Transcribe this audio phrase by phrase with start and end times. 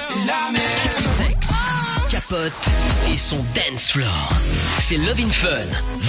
[0.00, 0.59] c'est la.
[2.32, 4.32] Et son dance floor.
[4.78, 5.48] C'est Love in Fun,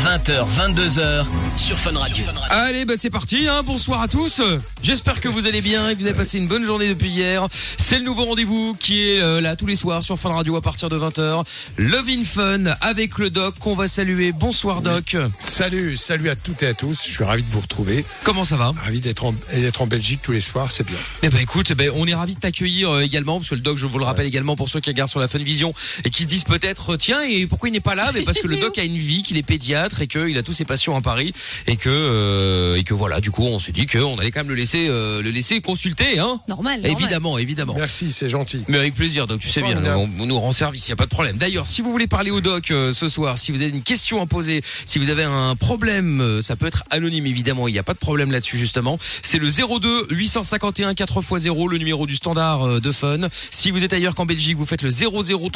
[0.03, 1.25] 20h, 22h
[1.57, 2.25] sur Fun Radio.
[2.51, 3.63] Allez, bah c'est parti, hein.
[3.65, 4.39] bonsoir à tous.
[4.83, 7.47] J'espère que vous allez bien et que vous avez passé une bonne journée depuis hier.
[7.51, 10.61] C'est le nouveau rendez-vous qui est euh, là tous les soirs sur Fun Radio à
[10.61, 11.43] partir de 20h.
[11.77, 14.31] Love in Fun avec le doc qu'on va saluer.
[14.31, 15.17] Bonsoir doc.
[15.39, 17.03] Salut, salut à toutes et à tous.
[17.03, 18.05] Je suis ravi de vous retrouver.
[18.23, 18.73] Comment ça va?
[18.83, 20.97] Ravi d'être en, Belgique tous les soirs, c'est bien.
[21.23, 23.77] Eh ben écoute, ben, on est ravi de t'accueillir euh, également parce que le doc,
[23.77, 25.73] je vous le rappelle également pour ceux qui regardent sur la Funvision
[26.05, 28.11] et qui se disent peut-être tiens et pourquoi il n'est pas là?
[28.13, 30.53] Mais parce que le doc a une vie, qu'il est pédiatre et qu'il a tous
[30.53, 31.33] ses patients à Paris
[31.67, 34.49] et que euh, et que voilà, du coup on s'est dit qu'on allait quand même
[34.49, 36.81] le laisser euh, le laisser consulter, hein Normal.
[36.81, 37.01] normal.
[37.01, 37.75] Évidemment, évidemment.
[37.77, 38.63] Merci, c'est gentil.
[38.67, 40.97] Mais avec plaisir, donc tu sais bien, on, on nous rend service, il y a
[40.97, 41.37] pas de problème.
[41.37, 44.21] D'ailleurs, si vous voulez parler au doc euh, ce soir, si vous avez une question
[44.21, 47.79] à poser, si vous avez un problème, euh, ça peut être anonyme évidemment, il n'y
[47.79, 48.99] a pas de problème là-dessus justement.
[49.21, 53.19] C'est le 02 851 4x0, le numéro du standard euh, de Fun.
[53.51, 55.49] Si vous êtes ailleurs qu'en Belgique, vous faites le 00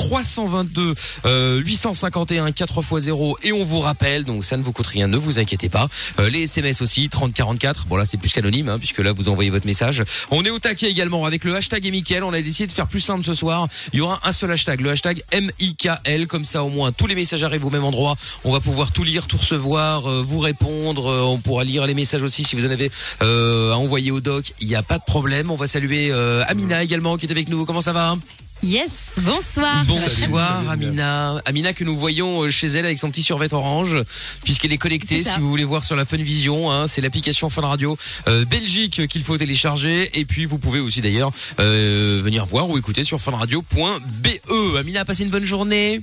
[0.46, 0.94] 322
[1.26, 5.40] euh, 851 4x0 et on vous rappelle, donc ça ne vous coûte rien, ne vous
[5.40, 5.88] inquiétez pas.
[6.20, 7.88] Euh, les SMS aussi, 3044.
[7.88, 10.04] Bon là c'est plus qu'anonyme, hein, puisque là vous envoyez votre message.
[10.32, 12.24] On est au taquet également avec le hashtag Mickaël.
[12.24, 13.68] On a décidé de faire plus simple ce soir.
[13.94, 16.28] Il y aura un seul hashtag, le hashtag MIKL.
[16.28, 18.16] Comme ça au moins tous les messages arrivent au même endroit.
[18.44, 21.08] On va pouvoir tout lire, tout recevoir, euh, vous répondre.
[21.08, 24.54] Euh, on pourra lire les messages aussi si vous en avez à envoyer au doc.
[24.60, 25.50] Il n'y a pas de problème.
[25.50, 26.12] On va saluer
[26.48, 27.66] Amina également qui est avec nous.
[27.66, 28.16] Comment ça va?
[28.64, 29.86] Yes, bonsoir.
[29.86, 31.42] Bonsoir Amina.
[31.46, 33.98] Amina que nous voyons euh, chez elle avec son petit survêt orange
[34.44, 37.62] puisqu'elle est connectée si vous voulez voir sur la Fun Vision hein, c'est l'application Fun
[37.62, 37.98] Radio
[38.28, 42.78] euh, Belgique qu'il faut télécharger et puis vous pouvez aussi d'ailleurs euh, venir voir ou
[42.78, 44.78] écouter sur funradio.be.
[44.78, 46.02] Amina a passé une bonne journée.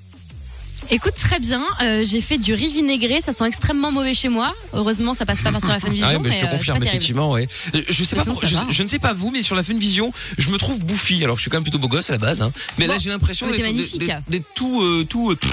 [0.90, 1.62] Écoute, très bien.
[1.82, 3.20] euh, j'ai fait du riz vinaigré.
[3.20, 4.54] Ça sent extrêmement mauvais chez moi.
[4.72, 6.06] Heureusement, ça passe pas par sur la Fun Vision.
[6.10, 7.48] Ah ouais, mais je te euh, confirme effectivement ouais.
[7.88, 8.66] Je sais pas Sinon, pour- ça je, va.
[8.68, 11.22] je ne sais pas vous mais sur la Fun Vision, je me trouve bouffi.
[11.24, 12.52] Alors je suis quand même plutôt beau gosse à la base hein.
[12.78, 15.52] Mais là j'ai l'impression d'être tout euh, tout pff.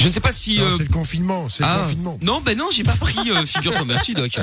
[0.00, 2.18] Je ne sais pas si euh, c'est le confinement, c'est Ah, le confinement.
[2.22, 3.84] non, ben non, j'ai pas pris euh, figure-toi.
[3.86, 4.38] Merci, Doc.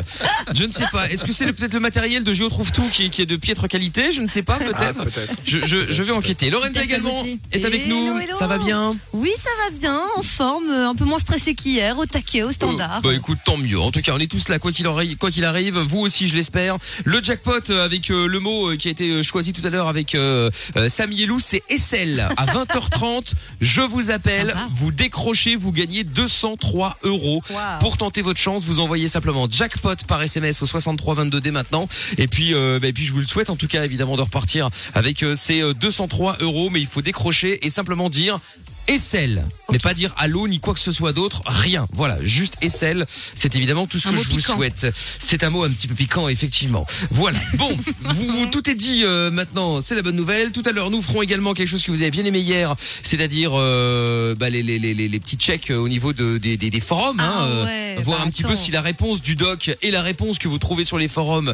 [0.53, 1.09] Je ne sais pas.
[1.09, 3.25] Est-ce que c'est le- peut-être le matériel de Géo Trouve Tout qui, est- qui est
[3.25, 4.11] de piètre qualité?
[4.13, 4.77] Je ne sais pas, peut-être.
[4.99, 5.33] Ah, peut-être.
[5.45, 6.49] je, je, je vais enquêter.
[6.49, 7.95] Lorenza également est avec nous.
[8.07, 8.37] Hello, hello.
[8.37, 8.95] Ça va bien?
[9.13, 12.51] Oui, ça va bien, en forme, euh, un peu moins stressé qu'hier, au taquet, au
[12.51, 12.97] standard.
[12.97, 13.79] Euh, Bah écoute, tant mieux.
[13.79, 15.77] En tout cas, on est tous là, quoi qu'il arrive, quoi qu'il arrive.
[15.79, 16.77] Vous aussi, je l'espère.
[17.05, 19.69] Le jackpot euh, avec euh, le mot euh, qui a été euh, choisi tout à
[19.69, 22.27] l'heure avec euh, euh, Samy et Lou, c'est Essel.
[22.37, 24.55] À 20h30, je vous appelle.
[24.71, 27.41] Vous décrochez, vous gagnez 203 euros.
[27.49, 27.57] Wow.
[27.79, 31.87] Pour tenter votre chance, vous envoyez simplement jackpot par SMS au 63 22 dès maintenant.
[32.17, 34.21] Et puis, euh, bah, et puis je vous le souhaite en tout cas évidemment de
[34.21, 36.69] repartir avec euh, ces euh, 203 euros.
[36.69, 38.39] Mais il faut décrocher et simplement dire.
[38.87, 41.87] Essel, mais pas dire allô ni quoi que ce soit d'autre, rien.
[41.91, 43.05] Voilà, juste Essel,
[43.35, 44.87] c'est évidemment tout ce Un que je vous souhaite.
[45.19, 46.85] C'est un mot un petit peu piquant, effectivement.
[47.11, 47.37] Voilà.
[47.57, 49.81] Bon, vous, tout est dit euh, maintenant.
[49.81, 50.51] C'est la bonne nouvelle.
[50.51, 53.51] Tout à l'heure, nous ferons également quelque chose que vous avez bien aimé hier, c'est-à-dire
[53.55, 57.17] euh, bah, les, les, les, petits checks au niveau de, des, des, des forums.
[57.19, 59.91] Ah hein, euh, ouais, voir bah un petit peu si la réponse du doc et
[59.91, 61.53] la réponse que vous trouvez sur les forums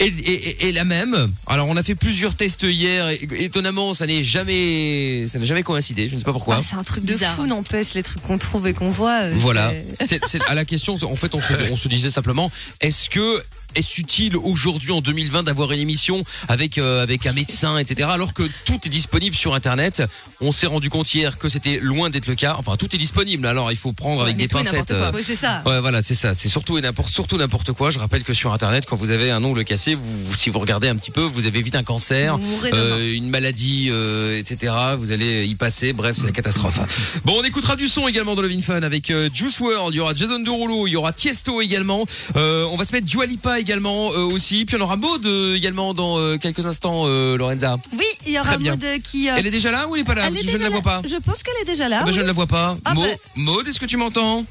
[0.00, 1.28] est, est- est- est la même.
[1.46, 3.08] Alors on a fait plusieurs tests hier.
[3.08, 6.08] et étonnamment, ça n'est jamais, ça n'a jamais coïncidé.
[6.08, 6.56] Je ne sais pas pourquoi.
[6.60, 7.36] Ah, c'est un truc de Bizarre.
[7.36, 9.22] fou, n'empêche, les trucs qu'on trouve et qu'on voit.
[9.22, 9.72] euh, Voilà.
[10.00, 12.50] c'est- C'est c'est- à la question, en fait, on se, on se disait simplement,
[12.80, 13.42] est-ce que
[13.74, 18.08] est-ce utile aujourd'hui en 2020 d'avoir une émission avec euh, avec un médecin, etc.
[18.12, 20.02] Alors que tout est disponible sur Internet?
[20.40, 22.56] On s'est rendu compte hier que c'était loin d'être le cas.
[22.58, 23.46] Enfin, tout est disponible.
[23.46, 24.72] Alors, il faut prendre avec mais des pincettes.
[24.72, 25.06] n'importe quoi.
[25.08, 25.62] euh, Ouais, c'est ça.
[25.66, 26.34] Ouais, voilà, c'est ça.
[26.34, 27.90] C'est surtout et n'importe, surtout n'importe quoi.
[27.90, 30.88] Je rappelle que sur Internet, quand vous avez un ongle cassé, vous, si vous regardez
[30.88, 32.38] un petit peu, vous avez vite un cancer,
[32.72, 34.72] euh, une maladie, euh, etc.
[34.98, 35.92] Vous allez y passer.
[35.92, 36.80] Bref, c'est la catastrophe.
[37.24, 39.94] Bon, on écoutera du son également dans le Fun avec euh, Juice WRLD.
[39.94, 42.06] Il y aura Jason Derulo, il y aura Tiesto également.
[42.36, 44.64] Euh, on va se mettre Dua Lipa également euh, aussi.
[44.64, 47.76] Puis on aura Maud euh, également dans euh, quelques instants, euh, Lorenza.
[47.98, 48.56] Oui, il y aura.
[48.58, 49.28] Maud qui.
[49.28, 50.22] euh, Elle est déjà là ou elle est pas là?
[50.28, 51.02] Elle est Je ne la vois pas.
[51.04, 52.00] Je pense qu'elle est déjà là.
[52.02, 52.76] Ah bah, je ne la vois pas.
[52.84, 53.16] Ah Maud, bah.
[53.36, 54.44] Maud, est-ce que tu m'entends?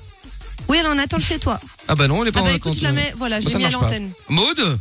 [0.67, 1.59] Oui, elle en attend chez toi.
[1.87, 2.79] Ah bah non, elle est pas Ah bah en écoute, attente.
[2.79, 4.09] je la mets, voilà, je Bah, l'ai mis à l'antenne.
[4.29, 4.79] Maud?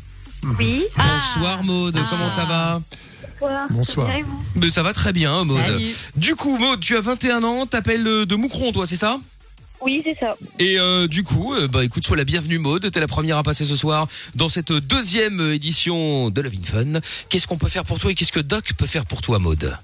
[0.59, 2.07] Oui, Bonsoir Maud, Ah.
[2.11, 2.81] comment ça va?
[3.71, 4.09] Bonsoir.
[4.55, 5.59] Mais ça va très bien Maud.
[5.67, 5.87] Salut.
[6.17, 9.19] Du coup Maud, tu as 21 ans, t'appelles de Moucron toi, c'est ça?
[9.83, 10.37] Oui, c'est ça.
[10.59, 13.43] Et euh, du coup, euh, bah écoute, sois la bienvenue Maud, t'es la première à
[13.43, 17.01] passer ce soir dans cette deuxième édition de Love in Fun.
[17.29, 19.77] Qu'est-ce qu'on peut faire pour toi et qu'est-ce que Doc peut faire pour toi Maud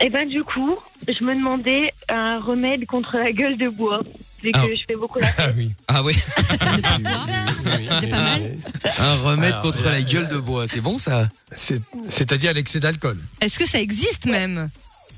[0.00, 0.76] Et ben du coup,
[1.06, 4.00] je me demandais un remède contre la gueule de bois,
[4.42, 4.66] vu que Ah.
[4.74, 5.72] je fais beaucoup la Ah oui.
[5.88, 6.14] Ah ouais,
[8.00, 8.56] C'est pas mal.
[8.98, 11.28] un remède Alors, contre la gueule de bois, c'est bon ça?
[11.54, 13.18] C'est- C'est-à-dire l'excès d'alcool.
[13.40, 14.70] Est-ce que ça existe même?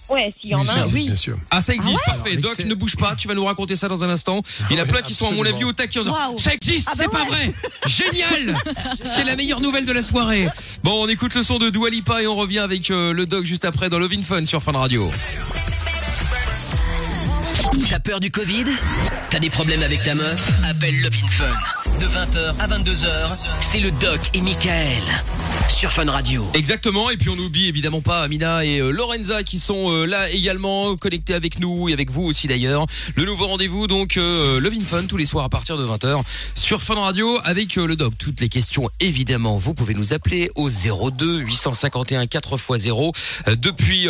[0.08, 0.82] Ouais, s'il y en Oui, a ça un.
[0.82, 1.06] existe, oui.
[1.06, 1.36] bien sûr.
[1.50, 2.30] Ah, ça existe, parfait.
[2.30, 4.42] Alors, Doc, l'excès- ne bouge pas, tu vas nous raconter ça dans un instant.
[4.70, 6.12] Il y en a Ouais, plein qui sont, à mon avis, au taquet en disant,
[6.14, 6.38] Waouh.
[6.38, 7.28] Ça existe, Ah bah c'est pas ouais.
[7.28, 7.54] vrai
[7.86, 8.54] Génial
[9.04, 10.46] C'est la meilleure nouvelle de la soirée.
[10.82, 13.44] Bon, on écoute le son de Dua Lipa et on revient avec euh, le Doc
[13.44, 15.10] juste après dans Love in Fun sur Fun Radio.
[17.88, 18.64] T'as peur du Covid?
[19.30, 20.50] T'as des problèmes avec ta meuf?
[20.68, 21.98] Appelle Love in Fun.
[22.00, 23.06] De 20h à 22h,
[23.60, 25.02] c'est le Doc et Michael
[25.68, 26.46] sur Fun Radio.
[26.54, 30.30] Exactement, et puis on n'oublie évidemment pas Amina et euh, Lorenza qui sont euh, là
[30.30, 32.86] également connectés avec nous et avec vous aussi d'ailleurs.
[33.16, 36.22] Le nouveau rendez-vous donc euh, Love Fun tous les soirs à partir de 20h
[36.54, 38.14] sur Fun Radio avec euh, le doc.
[38.18, 43.12] Toutes les questions évidemment, vous pouvez nous appeler au 02 851 4x0
[43.48, 44.06] Euh, depuis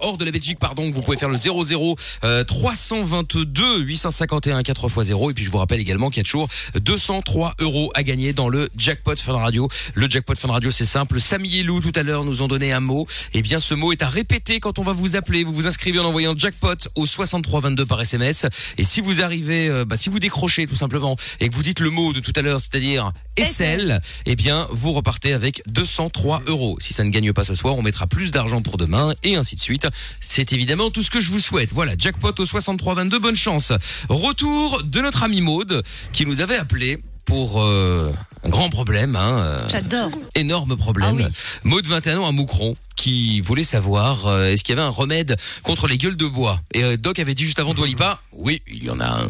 [0.00, 5.34] hors de la Belgique pardon, vous pouvez faire le 00 euh, 322 851 4x0 et
[5.34, 8.68] puis je vous rappelle également qu'il y a toujours 203 euros à gagner dans le
[8.76, 9.68] jackpot Fun Radio.
[9.94, 11.20] Le jackpot Fun Radio c'est simple.
[11.20, 13.06] Samy et Lou tout à l'heure nous ont donné un mot.
[13.32, 15.44] Et bien ce mot est à répéter quand on va vous appeler.
[15.44, 18.44] Vous vous inscrivez en envoyant jackpot au 6322 par SMS.
[18.76, 21.80] Et si vous arrivez, euh, bah, si vous décrochez tout simplement et que vous dites
[21.80, 26.76] le mot de tout à l'heure, c'est-à-dire Essel, eh bien vous repartez avec 203 euros.
[26.80, 29.56] Si ça ne gagne pas ce soir, on mettra plus d'argent pour demain et ainsi
[29.56, 29.88] de suite.
[30.20, 31.72] C'est évidemment tout ce que je vous souhaite.
[31.72, 33.72] Voilà, jackpot au 6322, bonne chance.
[34.08, 35.82] Retour de notre ami Maude
[36.12, 36.98] qui nous avait appelé
[37.30, 38.12] pour euh,
[38.42, 40.10] un grand problème, hein, euh, J'adore.
[40.34, 41.16] énorme problème.
[41.22, 41.32] Ah oui.
[41.62, 45.36] Maud 21 ans à Moucron qui voulait savoir euh, est-ce qu'il y avait un remède
[45.62, 46.60] contre les gueules de bois.
[46.74, 49.26] Et euh, Doc avait dit juste avant Dwalipa, oui, il y en a un.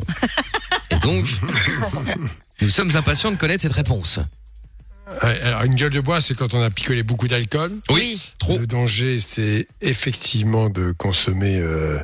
[0.91, 1.27] Et donc,
[2.63, 4.19] nous sommes impatients de connaître cette réponse.
[5.23, 7.73] Ouais, alors, une gueule de bois, c'est quand on a picolé beaucoup d'alcool.
[7.91, 8.59] Oui, trop.
[8.59, 11.99] Le danger, c'est effectivement de consommer euh,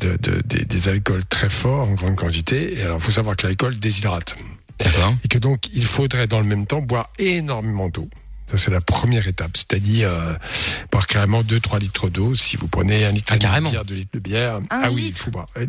[0.00, 2.78] de- de- des, des alcools très forts en grande quantité.
[2.78, 4.36] Et alors, il faut savoir que l'alcool déshydrate.
[5.24, 8.08] Et que donc, il faudrait dans le même temps boire énormément d'eau.
[8.50, 9.56] Ça, c'est la première étape.
[9.56, 10.34] C'est-à-dire euh,
[10.92, 12.36] boire carrément 2-3 litres d'eau.
[12.36, 14.56] Si vous prenez un litre Ah, de bière, 2 litres de bière.
[14.56, 15.48] Un ah oui, il faut boire.
[15.56, 15.66] Eh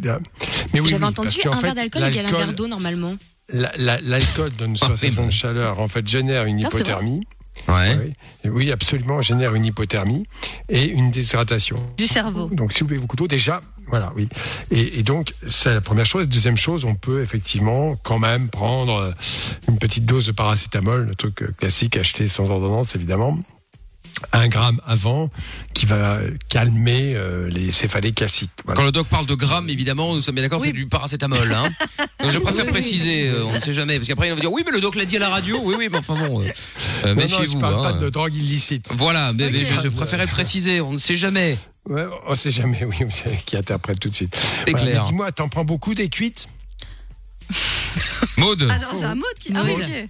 [0.73, 2.67] Mais oui, J'avais oui, entendu parce qu'en un fait, verre d'alcool égale un verre d'eau
[2.67, 3.15] normalement.
[3.51, 7.25] la- la- L'alcool donne une Ah, sensation de chaleur, en fait, génère une hypothermie.
[7.67, 8.13] Ouais.
[8.45, 8.49] Oui.
[8.51, 10.27] Oui, absolument, génère une hypothermie
[10.69, 11.83] et une déshydratation.
[11.97, 12.49] Du cerveau.
[12.53, 14.27] Donc, si vous buvez beaucoup d'eau, déjà, voilà, oui.
[14.71, 16.27] Et, donc, c'est la première chose.
[16.27, 19.11] Deuxième chose, on peut effectivement quand même prendre euh,
[19.69, 23.39] une petite dose de paracétamol, le truc euh, classique acheté sans ordonnance, évidemment.
[24.33, 25.29] Un gramme avant,
[25.75, 26.19] qui va
[26.49, 28.49] calmer euh, les céphalées classiques.
[28.65, 28.79] Voilà.
[28.79, 30.67] Quand le doc parle de grammes, évidemment, nous sommes bien d'accord, Oui.
[30.69, 31.53] c'est du paracétamol.
[31.53, 31.69] Hein.
[32.23, 32.73] Donc je préfère Oui, oui.
[32.73, 34.95] préciser, euh, on ne sait jamais, parce qu'après il va dire oui, mais le doc
[34.95, 35.59] l'a dit à la radio.
[35.63, 36.45] Oui, oui, mais enfin bon, euh,
[37.05, 37.59] euh, Non, non, je méfiez-vous.
[37.59, 37.99] parle pas hein.
[37.99, 38.91] de drogue illicite.
[38.97, 41.57] Voilà, mais, je, je préférais préciser, on ne sait jamais.
[41.87, 42.95] Ouais, on sait jamais, oui,
[43.45, 44.35] qui interprète tout de suite.
[44.65, 46.49] C'est Voilà, Dis-moi, t'en prends beaucoup des cuites?
[48.37, 49.51] Maude Ah non, c'est un mot qui.
[49.55, 49.81] Ah oui, Maud.
[49.81, 50.09] ok.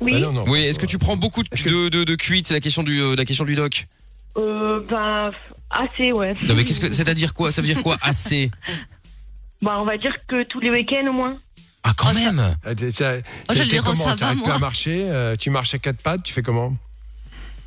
[0.00, 0.44] Oui, Ah non, non.
[0.48, 3.00] Oui, est-ce que tu prends beaucoup de, de, de, de cuites C'est la question du,
[3.00, 3.86] euh, la question du doc.
[4.36, 5.30] euh, ben,
[5.70, 6.34] assez, ouais.
[6.46, 8.50] Non, mais qu'est-ce que, c'est-à-dire quoi Ça veut dire quoi assez
[9.62, 11.38] Bah, on va dire que tous les week-ends au moins.
[11.82, 14.16] Ah, quand Oh, ça- même Ah, t'es- Oh, je t'es le dirais, comment ça va,
[14.16, 14.54] T'arrives plus moi.
[14.56, 16.74] à marcher euh, Tu marches à quatre pattes Tu fais comment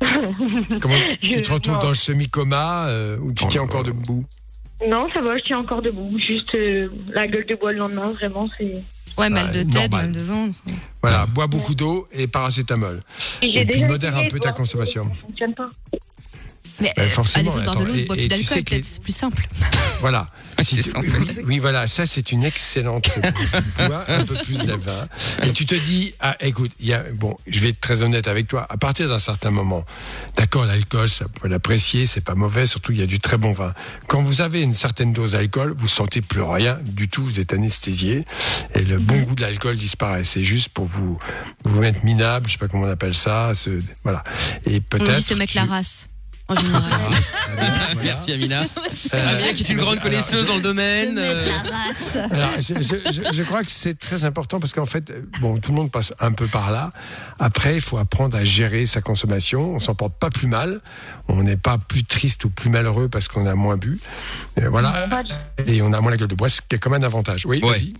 [0.00, 1.80] Comment tu te retrouves non.
[1.80, 4.24] dans le semi-coma euh, ou tu tiens encore debout
[4.88, 6.18] Non, ça va, je tiens encore debout.
[6.18, 8.82] Juste euh, la gueule de bois le lendemain, vraiment, c'est.
[9.20, 10.06] Ouais, mal Ouais, de tête, normal.
[10.06, 10.58] mal de ventre.
[11.02, 13.02] Voilà, bois beaucoup d'eau et paracétamol.
[13.42, 15.04] Et, Et puis modère un peu ta consommation.
[15.04, 15.68] Ça fonctionne pas.
[16.80, 18.64] Mais Bah, euh, forcément, à défaut de attends, l'eau, et- bois plus tu sais d'alcool,
[18.64, 19.48] que peut-être, c'est plus simple.
[20.00, 20.30] Voilà.
[20.58, 21.02] Ouais, Si c'est tu- ça, en
[21.44, 23.04] oui, voilà, ça c'est une excellente
[23.78, 25.08] tu bois un peu plus de vin
[25.42, 28.26] et tu te dis, ah, écoute, il y a, bon, je vais être très honnête
[28.28, 28.66] avec toi.
[28.70, 29.84] À partir d'un certain moment,
[30.38, 33.52] d'accord, l'alcool, ça peut l'apprécier, c'est pas mauvais, surtout il y a du très bon
[33.52, 33.74] vin.
[34.08, 37.52] Quand vous avez une certaine dose d'alcool, vous sentez plus rien du tout, vous êtes
[37.52, 38.24] anesthésié
[38.74, 40.24] et le bon goût de l'alcool disparaît.
[40.24, 41.18] C'est juste pour vous
[41.64, 44.24] vous mettre minable, je sais pas comment on appelle ça, ce- voilà.
[44.66, 45.14] Et On peut-être.
[45.16, 46.06] dit se mettre la race.
[46.50, 46.82] En général.
[48.02, 48.62] Merci Amina.
[48.62, 51.16] Euh, Amina qui est une grande alors, connaisseuse dans le domaine.
[51.18, 51.46] euh,
[52.30, 55.70] Alors, je, je- je- je crois que c'est très important parce qu'en fait, bon, tout
[55.72, 56.90] le monde passe un peu par là.
[57.38, 59.74] Après, il faut apprendre à gérer sa consommation.
[59.74, 60.80] On s'en porte pas plus mal.
[61.28, 64.00] On n'est pas plus triste ou plus malheureux parce qu'on a moins bu.
[64.58, 65.08] Euh, voilà.
[65.66, 67.46] Et on a moins la gueule de bois, ce qui est comme un avantage.
[67.46, 67.70] Oui, Ouais.
[67.70, 67.94] vas-y.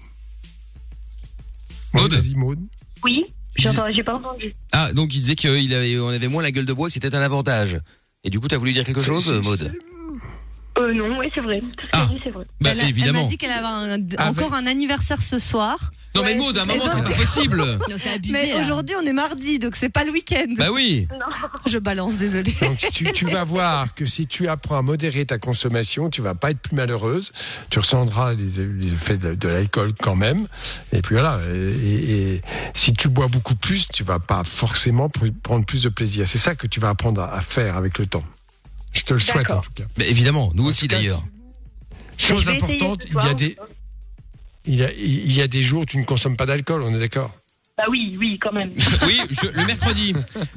[1.92, 2.58] Maud Vas-y, Maud.
[3.04, 3.24] Oui,
[3.56, 4.52] j'ai pas entendu.
[4.72, 7.14] Ah, donc il disait qu'on avait, on avait moins la gueule de bois, que c'était
[7.14, 7.80] un avantage.
[8.24, 9.72] Et du coup, t'as voulu dire quelque chose, Maude
[10.78, 11.60] Euh, non, oui, c'est vrai.
[11.60, 12.06] Tout ce Ah.
[12.08, 12.44] qu'elle dit, c'est vrai.
[12.60, 13.22] Bah elle, a- elle évidemment.
[13.22, 15.90] m'a dit qu'elle avait un- Ah, encore un anniversaire ce soir.
[16.14, 16.34] Non mais.
[16.34, 17.64] Maud, à un moment, c'est pas possible.
[17.64, 18.32] Non, c'est abusé.
[18.32, 18.64] Mais là.
[18.64, 20.46] aujourd'hui, on est mardi, donc c'est pas le week-end.
[20.56, 21.06] Bah oui.
[21.66, 22.52] Je balance, désolé.
[22.62, 26.34] Donc tu, tu vas voir que si tu apprends à modérer ta consommation, tu vas
[26.34, 27.32] pas être plus malheureuse.
[27.70, 30.46] Tu ressentras les, les effets de, de l'alcool quand même.
[30.92, 31.38] Et puis voilà.
[31.54, 32.42] Et, et- et
[32.74, 36.26] si tu bois beaucoup plus, tu vas pas forcément pr- prendre plus de plaisir.
[36.26, 38.22] C'est ça que tu vas apprendre à, à faire avec le temps.
[38.92, 39.84] Je te le souhaite en tout cas.
[39.98, 41.22] Mais évidemment, nous aussi d'ailleurs.
[42.18, 43.34] Chose importante, il y a soir.
[43.34, 43.56] des
[44.66, 46.94] il y a, il y a des jours où tu ne consommes pas d'alcool, on
[46.94, 47.30] est d'accord
[47.78, 48.72] Bah oui, oui, quand même.
[49.06, 50.14] Oui, je- le mercredi.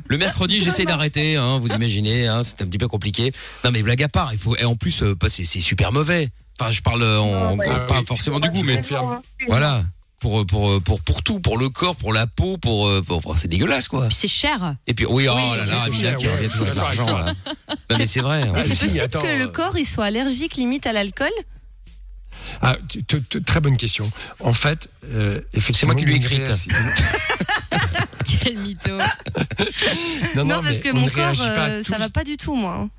[0.08, 3.32] Le mercredi, j'essaie d'arrêter, hein, vous imaginez, hein, c'est un petit peu compliqué.
[3.64, 5.92] Non mais blague à part, il faut et en plus euh, bah, c'est c'est super
[5.92, 6.30] mauvais.
[6.60, 7.68] Enfin, je parle euh, en, Non, ouais.
[7.70, 8.06] en- pas Ah oui.
[8.06, 9.22] forcément du goût mais confirme.
[9.48, 9.84] voilà.
[10.20, 13.38] Pour, pour, pour, pour tout, pour le corps, pour la peau, pour, euh, pour- pour-
[13.38, 14.06] c'est dégueulasse quoi.
[14.08, 14.74] Puis c'est cher.
[14.88, 17.34] Et puis oui, oh Oui, là là, Michel qui ouais, revient toujours avec l'argent là.
[17.90, 18.44] Non mais c'est vrai.
[18.44, 18.54] hein.
[18.56, 21.28] Ah, Et c'est si, possible attends, que le corps il soit allergique limite à l'alcool
[22.62, 24.12] Ah, tu- tu- tu- très bonne question.
[24.40, 26.42] En fait, euh, effectivement, moi qui lui ai écrite.
[28.44, 28.98] Quel mytho.
[30.36, 32.38] Non, non, Non, parce mais que on mon ne corps, euh, ça va pas du
[32.38, 32.80] tout, moi.
[32.84, 32.90] hein.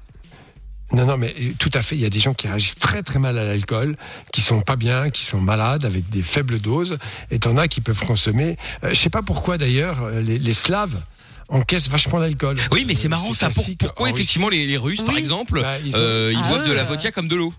[0.93, 1.97] Non, non, mais euh, tout à fait.
[1.97, 3.97] Il y a des gens qui réagissent très très mal à l'alcool,
[4.33, 6.99] qui sont pas bien, qui sont malades avec des faibles doses.
[7.31, 8.57] Et t'en as qui peuvent consommer.
[8.85, 11.03] Euh, je sais pas pourquoi d'ailleurs les, les Slaves
[11.49, 12.57] encaissent vachement d'alcool.
[12.71, 13.51] Oui, mais c'est marrant ça.
[13.51, 14.19] Pour- pourquoi Russie.
[14.21, 16.83] effectivement les, les Russes, par exemple, Bah, ils ont- euh, ils Ah, boivent de la
[16.83, 17.53] euh, vodka comme de l'eau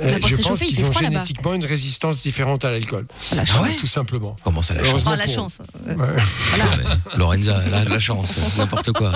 [0.00, 3.06] Euh, Je se pense qu'ils ont génétiquement une résistance différente à l'alcool.
[3.34, 3.60] La Ah chance.
[3.66, 4.34] ouais Tout simplement.
[4.44, 5.58] Comment ça la chance Oh, la chance.
[5.86, 5.94] Ouais.
[5.94, 6.06] Ouais,
[7.16, 9.12] Lorenza, la, la chance, n'importe quoi.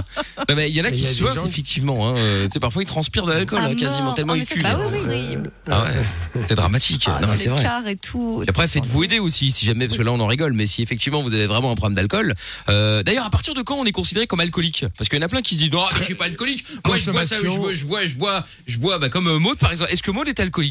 [0.48, 2.08] Non, mais il y en a qui suivent gens- effectivement.
[2.08, 2.16] Hein.
[2.18, 4.64] euh, Tu sais, parfois ils transpirent de l'alcool, Ah, hein, quasiment tellement Oh, ils cuivent.
[4.66, 5.14] c'est Bah oui, oui.
[5.16, 5.50] horrible.
[5.70, 7.04] Ah ouais, c'est dramatique.
[7.06, 7.64] Ah, non dans mais c'est vrai.
[7.92, 8.42] et tout.
[8.46, 10.82] Et après, faites-vous aider aussi, si jamais, parce que là on en rigole, mais si
[10.82, 12.34] effectivement vous avez vraiment un problème d'alcool.
[12.68, 14.84] Euh, D'ailleurs, à partir de quand on est considéré comme alcoolique?
[14.96, 16.64] Parce qu'il y en a plein qui se disent non, je suis pas alcoolique.
[16.86, 19.38] Moi, je bois ça, je bois, je bois, je bois, je bois, bah, comme euh,
[19.38, 19.92] Maud par exemple.
[19.92, 20.67] Est-ce que Maud est alcoolique?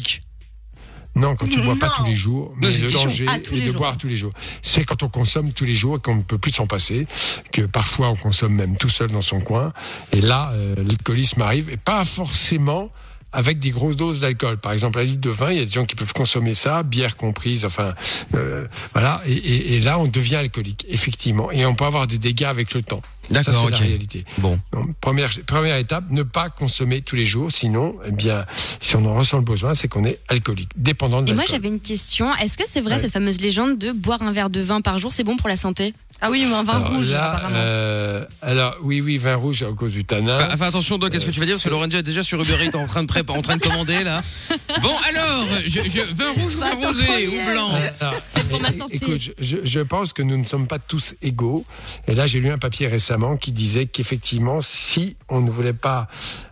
[1.14, 3.64] Non, quand tu ne bois pas tous les jours, mais le danger Ah, est de
[3.64, 3.74] jours.
[3.74, 4.32] boire tous les jours.
[4.62, 7.06] C'est quand on consomme tous les jours et qu'on ne peut plus s'en passer,
[7.52, 9.72] que parfois on consomme même tout seul dans son coin.
[10.12, 12.90] Et là, euh, l'alcoolisme arrive, et pas forcément
[13.38, 14.58] avec des grosses doses d'alcool.
[14.58, 16.82] Par exemple, un litre de vin, il y a des gens qui peuvent consommer ça,
[16.82, 17.94] bière comprise, enfin,
[18.34, 19.20] euh, voilà.
[19.26, 21.48] Et, et- et là, on devient alcoolique, effectivement.
[21.52, 23.00] Et on peut avoir des dégâts avec le temps.
[23.30, 23.70] D'accord, ok.
[23.72, 24.24] la réalité.
[24.38, 24.58] Bon.
[24.72, 27.52] Donc, première, première étape, ne pas consommer tous les jours.
[27.52, 28.44] Sinon, eh bien,
[28.80, 31.68] si on en ressent le besoin, c'est qu'on est alcoolique, dépendant de Et moi j'avais
[31.68, 32.34] une question.
[32.36, 33.00] Est-ce que c'est vrai Ouais.
[33.02, 35.58] cette fameuse légende de boire un verre de vin par jour, c'est bon pour la
[35.58, 35.92] santé?
[36.20, 37.54] Ah oui, mais un vin Alors rouge, là, apparemment.
[37.58, 40.36] euh, alors oui, oui, vin rouge à cause du tanin.
[40.38, 42.56] Fais attention, Doc, qu'est-ce que tu vas dire Parce que Lorenzo est déjà sur Uber
[42.64, 44.20] Eats en train de, pré- en train de commander là.
[44.82, 47.70] Bon, alors, je, je- vin rouge ou vin rosé ou blanc?
[48.00, 48.96] Alors, C'est pour ma santé.
[48.96, 51.64] Écoute, je- je, je pense que nous ne sommes pas tous égaux.
[52.08, 56.08] Et là, j'ai lu un papier récemment qui disait qu'effectivement, si on ne voulait pas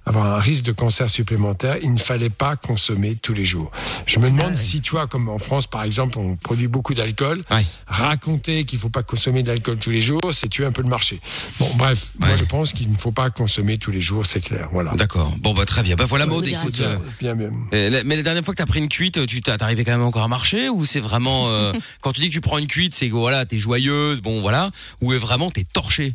[0.07, 3.71] avoir un risque de cancer supplémentaire, il ne fallait pas consommer tous les jours.
[4.07, 7.41] Je me demande si, tu vois, comme en France, par exemple, on produit beaucoup d'alcool,
[7.87, 10.83] raconter qu'il ne faut pas consommer de l'alcool tous les jours, c'est tuer un peu
[10.83, 11.19] le marché.
[11.59, 14.69] Bon, bref, moi, je pense qu'il ne faut pas consommer tous les jours, c'est clair.
[14.73, 14.93] Voilà.
[14.93, 15.33] D'accord.
[15.39, 15.97] Bon, bah très bien.
[15.97, 16.81] Bah voilà, Maud, écoute.
[16.81, 17.51] euh, Bien, bien.
[17.75, 20.03] euh, la- mais la dernière fois que t'as pris une cuite, tu t'arrivais quand même
[20.03, 22.95] encore à marcher ou c'est vraiment euh, quand tu dis que tu prends une cuite,
[22.95, 24.71] c'est que voilà, t'es joyeuse, bon voilà,
[25.01, 26.15] ou est vraiment t'es torché.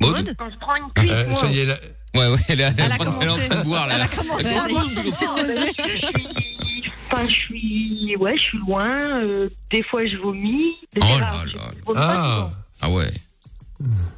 [0.00, 0.34] Maud?
[0.38, 1.76] Quand je prends une cuite, Euh, moi, ça y est, là,
[2.12, 3.48] Ouais, ouais, elle est, elle est Elle en a train de- elle est en commencé.
[3.48, 3.94] train de boire là.
[3.94, 4.86] Elle a commencé à boire
[7.12, 9.22] enfin, je suis, ouais, je suis loin.
[9.24, 10.74] euh, des fois, je vomis.
[10.94, 11.62] Des Oh fois, là je là.
[11.86, 12.50] vomis pas Ah.
[12.82, 13.10] Ah ouais.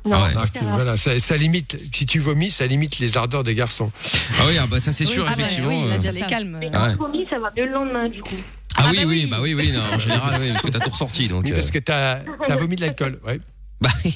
[0.05, 0.49] Non, Ah ouais.
[0.53, 0.75] Que, rare.
[0.75, 3.93] voilà, ça, ça limite, si tu vomis, ça limite les ardeurs des garçons.
[4.41, 5.69] Ah oui, ah bah ça c'est sûr Ah bah effectivement.
[5.69, 5.97] oui, euh.
[5.97, 6.11] là, ça.
[6.13, 6.57] les calme.
[6.59, 6.93] Mais Ah quand ouais.
[6.93, 8.35] je vomis, ça va mieux le lendemain, du coup.
[8.77, 9.31] Ah, Ah oui, bah oui, oui.
[9.31, 11.45] bah oui, oui, non, en général, oui, parce que t'as tout ressorti donc.
[11.45, 12.19] Oui, euh, parce que t'as
[12.49, 13.21] as vomi de l'alcool.
[13.25, 13.39] Ouais.
[13.81, 14.15] Bah oui.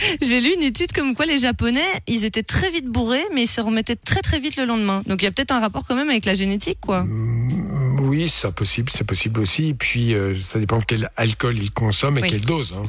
[0.22, 3.48] J'ai lu une étude comme quoi les Japonais, ils étaient très vite bourrés, mais ils
[3.48, 5.02] se remettaient très très vite le lendemain.
[5.06, 7.02] Donc il y a peut-être un rapport quand même avec la génétique, quoi.
[7.04, 9.68] Mm, Oui, c'est possible, c'est possible aussi.
[9.68, 12.28] Et puis, euh, ça dépend quel alcool il consomme et Oui.
[12.30, 12.74] quelle dose.
[12.76, 12.84] hein.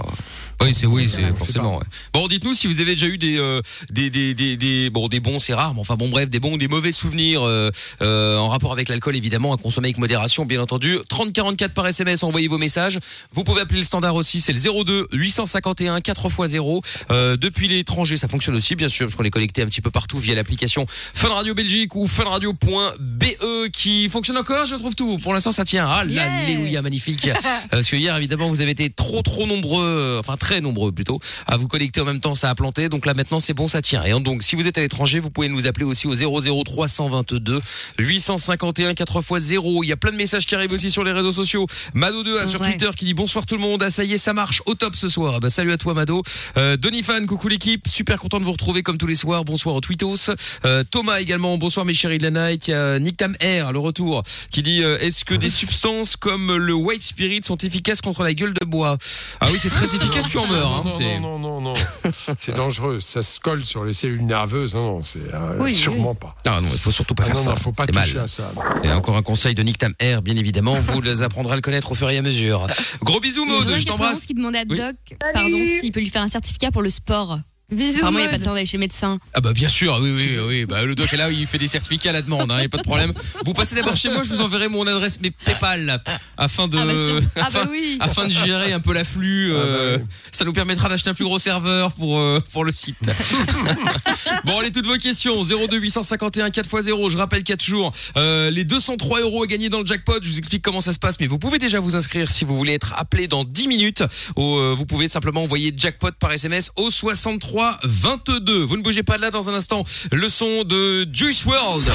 [0.63, 1.77] Oui, c'est oui, c'est forcément.
[1.79, 1.83] ouais.
[2.13, 5.19] Bon, dites-nous si vous avez déjà eu des euh, des, des des des bon des
[5.19, 7.71] bons, c'est rare, mais enfin bon bref, des bons ou des mauvais souvenirs euh,
[8.03, 10.99] euh, en rapport avec l'alcool évidemment, à consommer avec modération bien entendu.
[11.09, 12.99] 30 44 par SMS, envoyez vos messages.
[13.33, 16.83] Vous pouvez appeler le standard aussi, c'est le 02 851 4x0.
[17.09, 19.89] Euh, depuis l'étranger, ça fonctionne aussi bien sûr parce qu'on est connecté un petit peu
[19.91, 25.17] partout via l'application Fun Radio Belgique ou funradio.be qui fonctionne encore, je trouve tout.
[25.19, 25.85] Pour l'instant, ça tient.
[25.87, 26.23] Ah, Yeah.
[26.43, 27.29] alléluia, magnifique.
[27.71, 31.19] Parce que hier, évidemment, vous avez été trop, trop nombreux, euh, enfin très nombreux plutôt,
[31.47, 32.89] à vous connecter en même temps, ça a planté.
[32.89, 34.03] Donc là, maintenant, c'est bon, ça tient.
[34.03, 37.61] Et donc, si vous êtes à l'étranger, vous pouvez nous appeler aussi au 00322
[37.99, 39.79] 851 4x0.
[39.83, 41.67] Il y a plein de messages qui arrivent aussi sur les réseaux sociaux.
[41.95, 42.71] Mado2 a sur Ouais.
[42.71, 43.81] Twitter qui dit bonsoir tout le monde.
[43.83, 45.33] Ah, ça y est, ça marche au top ce soir.
[45.37, 46.21] Ah Bah, salut à toi, Mado.
[46.57, 47.87] Euh, Donny Fan, coucou l'équipe.
[47.87, 49.45] Super content de vous retrouver comme tous les soirs.
[49.45, 50.29] Bonsoir aux Twittos.
[50.65, 51.57] Euh, Thomas également.
[51.57, 52.67] Bonsoir mes chéris de la night.
[52.67, 56.17] Il y a Nick Tam Air, le retour, qui dit euh, est-ce que des substances
[56.17, 58.97] comme le white spirit sont efficaces contre la gueule de bois?
[59.39, 60.67] Ah oui, c'est très efficace, tu en meurs.
[60.69, 60.81] Hein.
[60.83, 61.73] non, C'est- non, non, non, non.
[62.39, 62.99] c'est dangereux.
[62.99, 64.75] Ça se colle sur les cellules nerveuses.
[64.75, 66.35] Non, non, c'est euh, Oui, sûrement pas.
[66.45, 67.49] Ah non, il faut surtout pas Ah faire non, ça.
[67.51, 68.25] non, faut pas c'est toucher mal.
[68.25, 68.51] à ça.
[68.83, 70.75] C'est encore un conseil de Nick Tam Air, bien évidemment.
[70.81, 72.67] Vous les apprendrez à le connaître au fur et à mesure.
[73.01, 73.65] Gros bisous, Maud.
[73.79, 74.25] Je t'embrasse.
[74.25, 74.75] qui demandait à Oui.
[74.77, 74.95] Doc,
[75.33, 77.39] pardon, s'il peut lui faire un certificat pour le sport.
[77.71, 77.97] Bisous.
[77.97, 79.17] Apparemment, il n'y a pas de temps d'aller chez le médecin.
[79.33, 80.65] Ah bah bien sûr, oui, oui, oui.
[80.65, 82.69] Bah, le doc est là, il fait des certificats à la demande, il n'y a
[82.69, 83.13] pas de problème.
[83.45, 86.03] Vous passez d'abord chez moi, je vous enverrai mon adresse mes PayPal
[86.37, 86.93] afin de, Ah bah.
[87.37, 87.97] Ah afin, bah oui.
[88.01, 89.51] afin de gérer un peu l'afflux.
[89.53, 89.97] euh,
[90.31, 92.97] Ça nous permettra d'acheter un plus gros serveur pour euh, pour le site.
[94.45, 97.09] bon, allez, toutes vos questions 02 851 4x0.
[97.09, 97.93] Je rappelle 4 jours.
[98.17, 100.19] Euh, les 203 euros à gagner dans le jackpot.
[100.21, 102.57] Je vous explique comment ça se passe, mais vous pouvez déjà vous inscrire si vous
[102.57, 104.03] voulez être appelé dans 10 minutes.
[104.37, 108.63] Euh, vous pouvez simplement envoyer jackpot par SMS au 63 22.
[108.63, 109.83] Vous ne bougez pas de là dans un instant.
[110.11, 111.85] Le son de Juice World.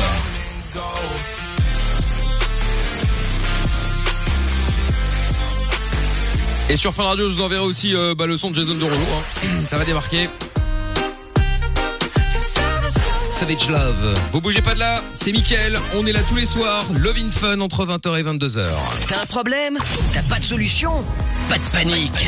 [6.69, 8.97] Et sur Fun Radio, je vous enverrai aussi euh, bah, le son de Jason Derulo.
[8.97, 9.49] hein.
[9.67, 10.29] Ça va débarquer.
[13.37, 14.15] Savage Love.
[14.33, 15.79] Vous bougez pas de là, c'est Mickaël.
[15.95, 16.87] On est là tous les soirs.
[16.95, 18.65] Love in Fun entre 20h et 22h.
[19.09, 19.77] T'as un problème
[20.15, 21.05] T'as pas de solution
[21.51, 22.27] Pas de panique.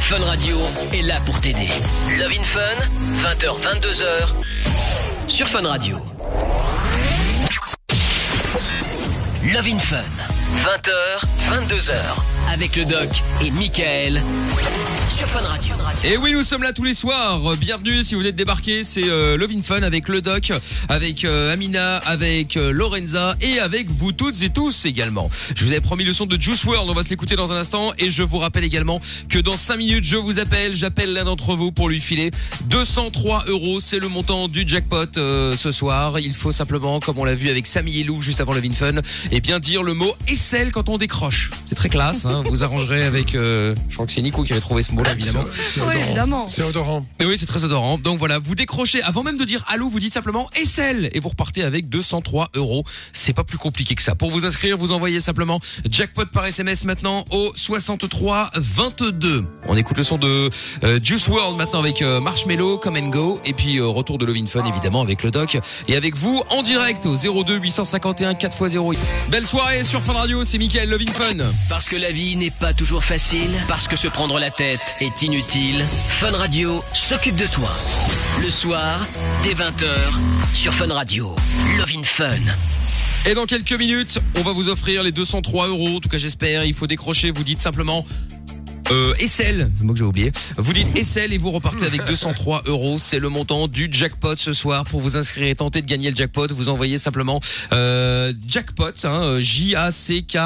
[0.00, 0.58] Fun Radio
[0.92, 1.68] est là pour t'aider.
[2.18, 2.60] Love in Fun,
[3.22, 6.00] 20h, 22h, sur Fun Radio.
[9.54, 9.96] Love in Fun,
[10.64, 11.92] 20h, 22h,
[12.48, 13.08] avec le doc
[13.44, 14.22] et Michael,
[15.08, 15.74] sur Fun Radio.
[16.04, 17.40] Et oui, nous sommes là tous les soirs.
[17.56, 18.84] Bienvenue si vous venez de débarquer.
[18.84, 20.52] C'est euh, Love in Fun avec le doc,
[20.88, 25.30] avec euh, Amina, avec euh, Lorenza et avec vous toutes et tous également.
[25.54, 26.88] Je vous avais promis le son de Juice World.
[26.90, 27.92] On va se l'écouter dans un instant.
[27.98, 30.74] Et je vous rappelle également que dans 5 minutes, je vous appelle.
[30.74, 32.30] J'appelle l'un d'entre vous pour lui filer
[32.66, 33.80] 203 euros.
[33.80, 36.18] C'est le montant du jackpot euh, ce soir.
[36.20, 38.72] Il faut simplement, comme on l'a vu avec Samy et Lou juste avant Love in
[38.72, 39.00] Fun,
[39.32, 41.50] et bien dire le mot aisselle quand on décroche.
[41.68, 42.26] C'est très classe.
[42.26, 42.35] Hein.
[42.42, 43.34] Vous arrangerez avec.
[43.34, 45.44] euh, je crois que c'est Nico qui avait trouvé ce mot-là évidemment.
[45.52, 46.04] C'est Oui, odorant.
[46.06, 46.46] évidemment.
[46.48, 47.06] C'est odorant.
[47.20, 47.98] Et oui, c'est très odorant.
[47.98, 49.02] Donc voilà, vous décrochez.
[49.02, 52.84] Avant même de dire allô, vous dites simplement Essel et vous repartez avec 203 euros.
[53.12, 54.14] C'est pas plus compliqué que ça.
[54.14, 59.44] Pour vous inscrire, vous envoyez simplement jackpot par SMS maintenant au 63 22.
[59.68, 60.50] On écoute le son de
[60.84, 64.24] euh, Juice World maintenant avec euh, Marshmello, Come and Go et puis euh, retour de
[64.26, 68.96] Lovin Fun évidemment avec le doc et avec vous en direct au 02 851 4x0.
[69.30, 71.36] Belle soirée sur Fun Radio, c'est Mickaël Lovin Fun.
[71.68, 75.22] Parce que la vie n'est pas toujours facile, parce que se prendre la tête est
[75.22, 77.70] inutile, Fun Radio s'occupe de toi.
[78.42, 79.06] Le soir,
[79.44, 79.86] dès 20h,
[80.52, 81.36] sur Fun Radio.
[81.78, 82.32] Love in Fun.
[83.26, 85.96] Et dans quelques minutes, on va vous offrir les 203 euros.
[85.96, 86.64] En tout cas, j'espère.
[86.64, 87.30] Il faut décrocher.
[87.30, 88.04] Vous dites simplement.
[88.92, 90.32] Euh, Essel, le mot que j'ai oublié.
[90.56, 92.98] Vous dites Essel et vous repartez avec 203 euros.
[93.00, 94.84] C'est le montant du jackpot ce soir.
[94.84, 97.40] Pour vous inscrire et tenter de gagner le jackpot, vous envoyez simplement
[97.72, 100.38] euh, jackpot, hein, J-A-C-K.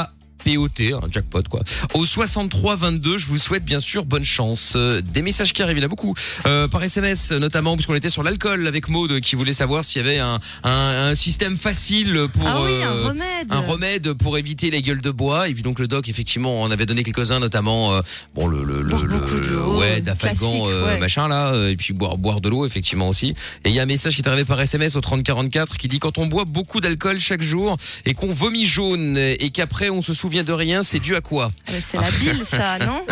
[0.45, 1.61] POT, un jackpot quoi.
[1.95, 4.75] Au 63 22, je vous souhaite bien sûr bonne chance.
[4.77, 6.15] Euh, Des messages qui arrivent, il y en a beaucoup.
[6.47, 10.09] Euh, par SMS notamment, puisqu'on était sur l'alcool avec Maude qui voulait savoir s'il y
[10.09, 13.47] avait un, un, un système facile pour Ah oui, euh, un remède.
[13.51, 15.49] un remède pour éviter les gueules de bois.
[15.49, 18.01] Et puis donc le doc, effectivement, on avait donné quelques-uns, notamment euh,
[18.35, 20.99] bon le le le, le- ouais d'afalgan euh, ouais.
[20.99, 23.35] machin là, euh, et puis boire boire de l'eau effectivement aussi.
[23.65, 25.99] Et il y a un message qui est arrivé par SMS au 3044 qui dit
[25.99, 30.13] quand on boit beaucoup d'alcool chaque jour et qu'on vomit jaune et qu'après on se
[30.31, 33.05] souvient de rien, c'est dû à quoi C'est la bile, ça, non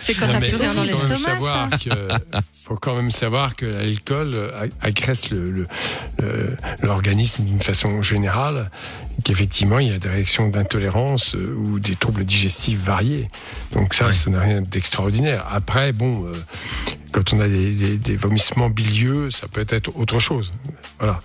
[0.00, 2.34] C'est quand t'as plus rien dans faut quand même l'estomac, que-
[2.64, 5.66] faut quand même savoir que l'alcool euh, agresse le- le-
[6.18, 8.70] le- l'organisme d'une façon générale,
[9.22, 13.28] qu'effectivement il y a des réactions d'intolérance euh, ou des troubles digestifs variés.
[13.72, 15.46] Donc ça, ça n'a rien d'extraordinaire.
[15.52, 16.32] Après, bon, euh,
[17.12, 20.50] quand on a des, des- des vomissements bilieux, ça peut être autre chose.
[20.98, 21.20] Voilà.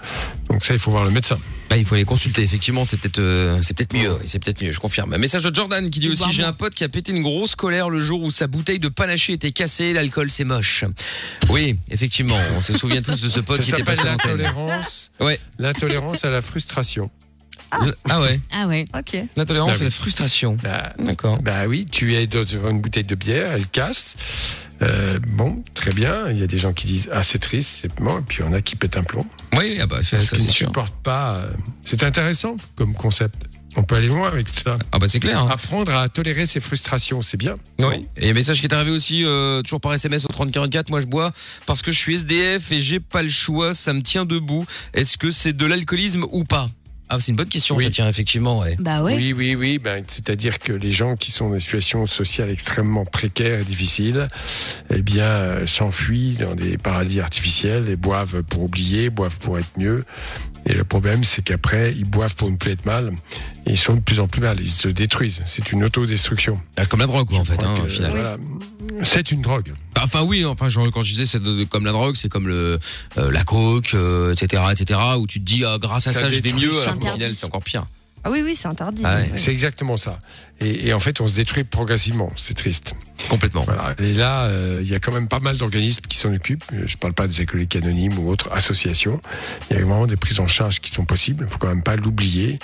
[0.52, 1.40] Donc ça, il faut voir le médecin.
[1.70, 4.72] Bah, il faut aller consulter, effectivement, c'est peut-être euh, c'est peut-être mieux, c'est peut-être mieux,
[4.72, 5.14] je confirme.
[5.14, 7.54] Un message de Jordan qui dit aussi j'ai un pote qui a pété une grosse
[7.56, 10.84] colère le jour où sa bouteille de panaché était cassée, l'alcool c'est moche.
[11.50, 14.12] Oui, effectivement, on se souvient tous de ce pote Ça qui était s'appelle passé à
[14.14, 14.38] l'antenne.
[14.42, 15.40] l'intolérance, Ouais.
[15.60, 17.12] l'intolérance à la frustration.
[17.86, 18.88] L- Ah ouais, Ah ouais.
[18.98, 19.18] Ok.
[19.36, 19.86] l'intolérance Ah c'est oui.
[19.86, 20.58] la frustration.
[20.64, 21.42] Bah, D'accord.
[21.42, 24.16] Bah oui, tu es dans une bouteille de bière, elle casse.
[24.82, 26.30] Euh, bon, très bien.
[26.32, 28.20] Il y a des gens qui disent ah c'est triste, c'est bon.
[28.20, 29.26] Et puis il y en a qui pètent un plomb.
[29.58, 30.72] Oui, ah bah ça qu'ils c'est sûr.
[31.04, 31.36] pas.
[31.36, 31.50] euh,
[31.84, 33.44] C'est intéressant comme concept.
[33.76, 34.78] On peut aller loin avec ça.
[34.92, 35.40] Ah bah c'est clair.
[35.40, 35.50] hein.
[35.52, 37.54] Apprendre à tolérer ses frustrations, c'est bien.
[37.78, 38.08] Oui.
[38.18, 41.06] Et un message qui est arrivé aussi, euh, toujours par SMS au 3044, moi je
[41.06, 41.32] bois
[41.68, 44.66] parce que je suis SDF et j'ai pas le choix, ça me tient debout.
[44.96, 46.68] Est-ce que c'est de l'alcoolisme ou pas?
[47.12, 47.86] Ah c'est une bonne question, Oui.
[47.86, 48.76] ça tient effectivement, ouais.
[48.80, 49.16] Bah ouais.
[49.16, 49.80] Oui, oui, oui.
[49.80, 54.28] Ben, C'est-à-dire que les gens qui sont dans des situations sociales extrêmement précaires et difficiles,
[54.94, 59.72] eh bien, euh, s'enfuient dans des paradis artificiels et boivent pour oublier, boivent pour être
[59.78, 60.06] mieux.
[60.68, 63.14] Et le problème, c'est qu'après, ils boivent pour ne plus être mal.
[63.66, 64.58] Et ils sont de plus en plus mal.
[64.60, 65.42] Ils se détruisent.
[65.46, 66.62] C'est une autodestruction.
[66.78, 68.12] Ah, C'est comme la drogue quoi en fait, hein, que, au final.
[68.12, 68.38] voilà.
[69.04, 69.74] C'est une drogue.
[70.02, 72.80] Enfin oui, enfin genre, quand je disais c'est comme la drogue, c'est comme le
[73.18, 75.00] euh, la coke, euh, etc., etc.
[75.18, 77.08] Où tu te dis ah, grâce à ça, Ça je vais mieux, c'est alors qu'au
[77.08, 77.20] interdit.
[77.20, 77.86] final c'est encore pire.
[78.24, 79.02] Ah oui, oui, c'est interdit.
[79.06, 79.22] Ah ouais.
[79.32, 79.38] Ouais.
[79.38, 80.20] C'est exactement ça.
[80.60, 82.30] Et, et en fait, on se détruit progressivement.
[82.36, 82.94] C'est triste.
[83.30, 83.64] Complètement.
[83.64, 83.96] Voilà.
[83.98, 86.66] Et là, euh, il y a quand même pas mal d'organismes qui s'en occupent.
[86.86, 89.22] Je parle pas des écoliques anonymes ou autres associations.
[89.72, 91.46] Il y a vraiment des prises en charge qui sont possibles.
[91.48, 92.60] Il faut quand même pas l'oublier.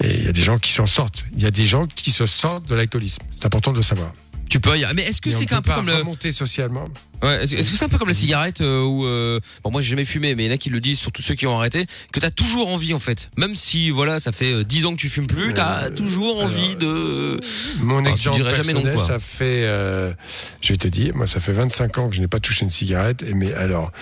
[0.00, 1.26] Et il y a des gens qui s'en sortent.
[1.36, 3.22] Il y a des gens qui se sortent de l'alcoolisme.
[3.30, 4.10] C'est important de le savoir.
[4.48, 4.86] Tu peux y...
[4.94, 5.94] Mais est-ce que c'est peut un peu comme le...
[5.94, 6.84] remonter socialement.
[7.22, 9.90] Ouais, est-ce que c'est un peu comme la cigarette euh, où euh, bon moi j'ai
[9.90, 11.86] jamais fumé mais il y en a qui le disent surtout ceux qui ont arrêté
[12.12, 15.00] que t'as toujours envie en fait même si voilà ça fait euh, 10 ans que
[15.00, 17.40] tu fumes plus t'as toujours envie de
[17.80, 20.12] Mon Ah, tu exemple dirais jamais non, personnel, ça fait, euh,
[20.60, 22.70] je vais te dire, moi, ça fait 25 ans que je n'ai pas touché une
[22.70, 23.22] cigarette.
[23.22, 23.92] Et mais alors,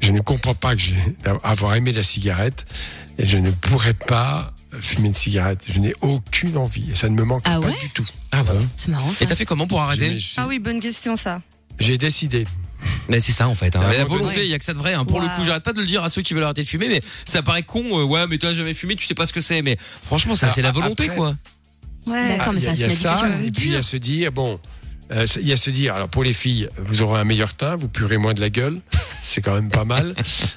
[0.00, 0.96] je ne comprends pas que j'ai
[1.42, 2.64] avoir aimé la cigarette
[3.18, 5.60] et je ne pourrais pas fumer une cigarette.
[5.68, 8.06] Je n'ai aucune envie et ça ne me manque Ah pas ouais du tout.
[8.32, 9.24] ah bon C'est marrant ça.
[9.24, 11.40] et t'as fait comment pour Mais arrêter Ah oui, bonne question ça.
[11.78, 12.46] J'ai décidé.
[13.08, 13.80] mais c'est ça en fait hein.
[13.96, 15.04] La volonté il y a que ça de vrai hein.
[15.06, 16.86] pour le coup j'arrête pas de le dire à ceux qui veulent arrêter de fumer
[16.88, 19.40] mais ça paraît con euh, ouais mais t'as jamais fumé tu sais pas ce que
[19.40, 21.34] c'est mais franchement ça c'est la volonté après- quoi
[22.06, 22.36] Ouais.
[22.36, 23.72] D'accord, mais il y a, ça il y a reste une ça, et puis il
[23.72, 24.60] y a se dire, bon,
[25.10, 27.76] euh, il y a se dire, alors pour les filles, vous aurez un meilleur teint,
[27.76, 28.78] vous purez moins de la gueule,
[29.24, 30.14] c'est quand même pas mal.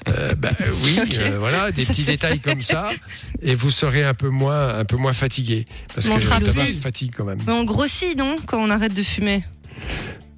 [0.08, 2.90] Euh, ben, euh, oui, euh, voilà, des Ça, petits détails comme ça,
[3.42, 6.46] et vous serez un peu moins, un peu moins fatigué, parce Mais que sera le
[6.46, 7.38] tabac plus- fatigue quand même.
[7.46, 9.44] Mais on grossit, non Quand on arrête de fumer?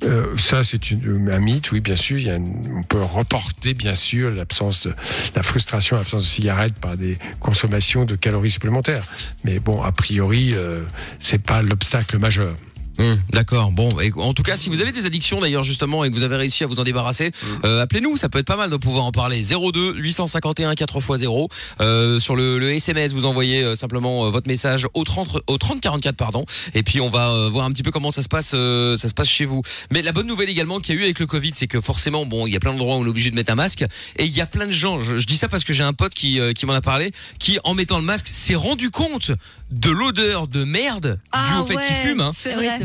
[0.02, 2.16] Euh, ça, c'est une- un mythe, oui, bien sûr.
[2.18, 4.94] Il y a une- on peut reporter, bien sûr, l'absence de
[5.36, 9.04] la frustration, l'absence de cigarettes par des consommations de calories supplémentaires.
[9.44, 10.84] Mais bon, a priori, euh,
[11.18, 12.54] c'est pas l'obstacle majeur.
[13.00, 13.72] Hum, D'accord.
[13.72, 16.22] Bon, et en tout cas, si vous avez des addictions d'ailleurs justement et que vous
[16.22, 17.30] avez réussi à vous en débarrasser,
[17.64, 18.16] euh, appelez-nous.
[18.18, 19.42] Ça peut être pas mal de pouvoir en parler.
[19.42, 21.48] 02 851 4x0
[21.80, 23.12] euh, sur le, le SMS.
[23.12, 26.44] Vous envoyez euh, simplement euh, votre message au 30 au 30 44 pardon.
[26.74, 29.08] Et puis on va euh, voir un petit peu comment ça se passe euh, ça
[29.08, 29.62] se passe chez vous.
[29.90, 32.26] Mais la bonne nouvelle également qu'il y a eu avec le Covid, c'est que forcément
[32.26, 33.82] bon, il y a plein d'endroits où on est obligé de mettre un masque
[34.16, 35.00] et il y a plein de gens.
[35.00, 37.12] Je, je dis ça parce que j'ai un pote qui euh, qui m'en a parlé,
[37.38, 39.30] qui en mettant le masque s'est rendu compte
[39.70, 42.20] de l'odeur de merde due au fait qu'il fume.
[42.20, 42.32] Hein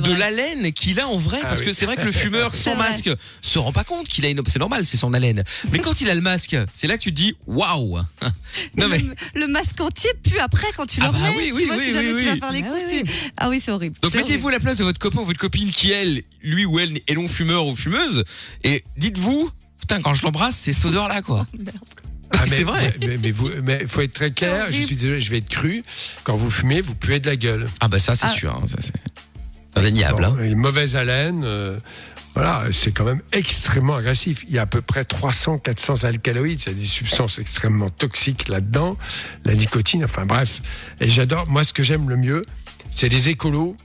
[0.06, 1.66] De l'haleine qu'il a en vrai Ah parce oui.
[1.68, 2.90] que c'est vrai que le fumeur sans vrai.
[2.90, 3.10] masque
[3.42, 6.10] se rend pas compte qu'il a une c'est normal c'est son haleine mais quand il
[6.10, 7.98] a le masque c'est là que tu te dis waouh
[8.78, 11.36] non mais le, le masque entier pue après quand tu Ah le bah remets.
[11.38, 12.40] oui, tu oui, vois, oui, si jamais oui, tu vas oui.
[12.40, 13.96] faire les Ah oui, tu- Ah oui, c'est horrible.
[14.02, 16.80] donc mettez-vous à la place de votre copain ou votre copine qui elle lui ou
[16.80, 18.24] elle est non fumeur ou fumeuse
[18.64, 21.46] et dites-vous putain quand je l'embrasse c'est cette odeur là quoi
[22.38, 24.66] Ah, c'est mais- vrai Mais, mais, mais vous, mais faut être très clair.
[24.70, 25.84] Je suis désolé, je vais être cru.
[26.26, 27.70] Quand vous fumez, vous puez de la gueule.
[27.80, 28.34] ah bah ça c'est Ah.
[28.34, 28.92] sûr hein, ça c'est
[29.76, 30.38] indéniable hein.
[30.42, 31.78] Une mauvaise haleine, euh,
[32.34, 34.44] voilà, c'est quand même extrêmement agressif.
[34.48, 38.98] Il y a à peu près 300, 400 alcaloïdes, c'est des substances extrêmement toxiques là-dedans,
[39.46, 40.62] la nicotine, enfin bref.
[41.00, 42.46] Et j'adore, moi ce que j'aime le mieux,
[42.92, 43.78] c'est les écolos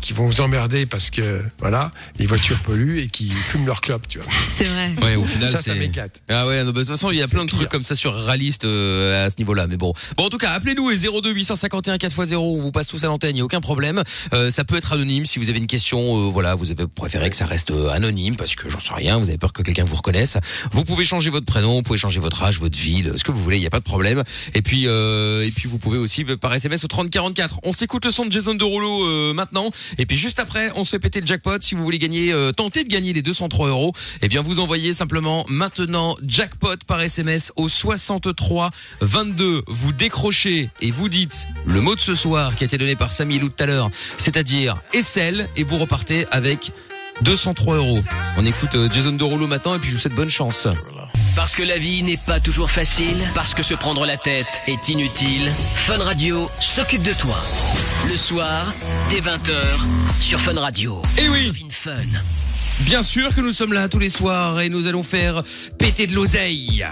[0.00, 4.06] qui vont vous emmerder parce que voilà, les voitures polluent et qui fument leur clope,
[4.08, 4.28] tu vois.
[4.48, 4.94] C'est vrai.
[5.02, 6.22] ouais au final ça, ça c'est m'éclate.
[6.28, 7.58] Ah ouais, non, bah, de toute façon, il y a plein de pire.
[7.58, 9.66] trucs comme ça sur Ralist euh, à ce niveau-là.
[9.66, 9.92] Mais bon.
[10.16, 12.36] Bon, en tout cas, appelez-nous et 02 851 4x0.
[12.36, 14.02] On vous passe tous à l'antenne, il n'y a aucun problème.
[14.34, 15.98] Euh, ça peut être anonyme si vous avez une question.
[15.98, 19.18] euh, voilà, vous avez préféré que ça reste euh, anonyme parce que j'en sais rien.
[19.18, 20.38] Vous avez peur que quelqu'un vous reconnaisse.
[20.72, 23.42] Vous pouvez changer votre prénom, vous pouvez changer votre âge, votre ville, ce que vous
[23.42, 23.56] voulez.
[23.56, 24.22] Il n'y a pas de problème.
[24.54, 27.60] Et puis, euh, et puis vous pouvez aussi euh, par SMS au 3044.
[27.64, 29.70] On s'écoute le son de Jason Derulo euh, maintenant.
[29.98, 31.60] Et puis juste après, on se fait péter le jackpot.
[31.60, 34.92] Si vous voulez gagner, euh, tenter de gagner les 203 euros, eh bien vous envoyez
[34.92, 39.62] simplement maintenant jackpot par SMS au 63 22.
[39.66, 43.12] Vous décrochez et vous dites le mot de ce soir qui a été donné par
[43.12, 46.72] Samy Lou tout à l'heure, c'est-à-dire Essel, et vous repartez avec
[47.22, 48.00] 203 euros.
[48.36, 50.66] On écoute euh, Jason Derulo maintenant et puis je vous souhaite bonne chance.
[51.36, 54.88] Parce que la vie n'est pas toujours facile, parce que se prendre la tête est
[54.88, 57.36] inutile, Fun Radio s'occupe de toi.
[58.08, 58.72] Le soir,
[59.10, 61.00] dès 20h, sur Fun Radio.
[61.18, 61.96] Et oui, Love in Fun.
[62.80, 65.42] Bien sûr que nous sommes là tous les soirs et nous allons faire
[65.78, 66.84] péter de l'oseille.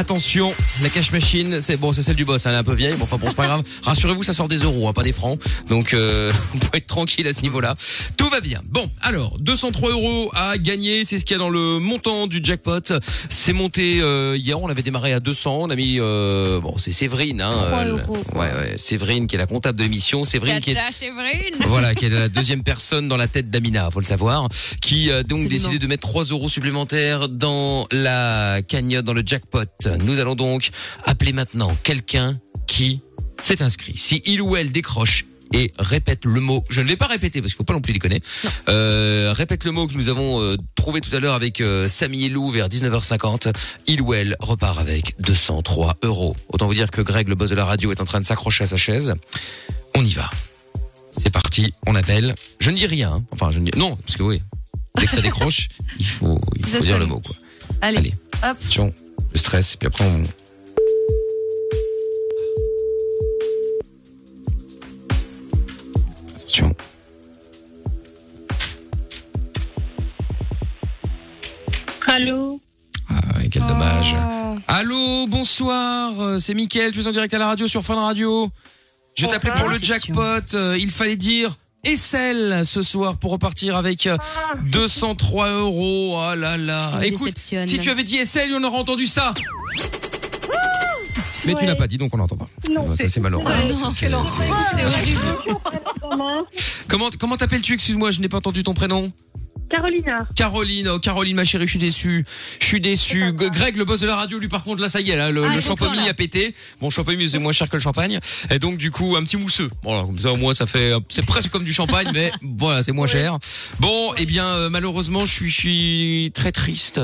[0.00, 2.94] Attention, la cash machine, c'est bon, c'est celle du boss, elle est un peu vieille,
[2.96, 3.62] mais enfin bon, c'est pas grave.
[3.82, 5.38] Rassurez-vous, ça sort des euros, hein, pas des francs.
[5.68, 7.74] Donc, euh, on peut être tranquille à ce niveau-là.
[8.16, 8.62] Tout va bien.
[8.64, 12.40] Bon, alors, 203 euros à gagner, c'est ce qu'il y a dans le montant du
[12.42, 12.94] jackpot.
[13.28, 16.92] C'est monté euh, hier, on avait démarré à 200, on a mis, euh, bon, c'est
[16.92, 17.50] Séverine, hein.
[17.50, 18.40] 3 euh, euros, quoi.
[18.40, 21.56] Ouais, ouais, Séverine qui est la comptable de l'émission, Séverine qui est Séverine.
[21.66, 24.48] voilà, qui est la deuxième personne dans la tête d'Amina, faut le savoir,
[24.80, 29.66] qui a donc décidé de mettre 3 euros supplémentaires dans la cagnotte, dans le jackpot.
[29.98, 30.70] Nous allons donc
[31.04, 33.00] appeler maintenant quelqu'un qui
[33.38, 33.94] s'est inscrit.
[33.96, 37.52] Si il ou elle décroche et répète le mot, je ne vais pas répéter parce
[37.52, 38.26] qu'il faut pas non plus connaître.
[38.68, 42.26] Euh, répète le mot que nous avons euh, trouvé tout à l'heure avec euh, Samy
[42.26, 43.52] et Lou vers 19h50.
[43.88, 46.36] Il ou elle repart avec 203 euros.
[46.50, 48.62] Autant vous dire que Greg, le boss de la radio, est en train de s'accrocher
[48.64, 49.14] à sa chaise.
[49.96, 50.30] On y va.
[51.12, 52.36] C'est parti, on appelle.
[52.60, 53.14] Je ne dis rien.
[53.14, 53.24] hein.
[53.32, 54.40] Enfin, je ne dis non, parce que oui,
[54.96, 55.66] dès que ça décroche,
[55.98, 57.34] il faut, il faut Ça dire le mot quoi.
[57.80, 58.14] Allez, Allez.
[58.44, 58.56] hop.
[58.60, 58.94] Attention,
[59.32, 60.24] le stress, et puis après on,
[66.36, 66.74] attention.
[72.06, 72.60] Allô
[73.08, 73.14] Ah,
[73.50, 74.16] quel dommage.
[74.16, 74.56] Oh.
[74.66, 78.48] Allô, bonsoir, euh, c'est Mickaël, tu es en direct à la radio sur Fun Radio.
[79.16, 84.06] Je t'appelais pour le jackpot, euh, il fallait dire Essel ce soir pour repartir avec
[84.06, 84.16] euh,
[84.70, 86.16] 203 euros.
[86.20, 87.00] Oh là là.
[87.02, 89.32] Écoute, si tu avais dit Essel, on aurait entendu ça.
[91.46, 92.48] Mais tu n'as pas dit, donc on n'entend pas.
[92.70, 93.44] Non, Ah, ça c'est malheureux.
[93.46, 93.74] Ah non.
[93.94, 95.20] C'est horrible.
[96.88, 99.10] Comment comment t'appelles-tu Excuse-moi, je n'ai pas entendu ton prénom.
[99.70, 100.26] Carolina.
[100.34, 102.24] Caroline, oh Caroline ma chérie, je suis déçu.
[102.60, 103.32] Je suis déçu.
[103.32, 105.42] Greg, le boss de la radio, lui par contre là ça y est, là, le,
[105.44, 106.54] Ah, le a pété.
[106.80, 108.18] Bon, champagne c'est moins cher que le champagne.
[108.50, 109.70] Et donc du coup un petit mousseux.
[109.82, 112.92] Voilà, comme ça au moins ça fait, c'est presque comme du champagne, mais voilà c'est
[112.92, 113.38] moins cher.
[113.78, 117.00] Bon, eh bien euh, malheureusement je suis, je suis très triste.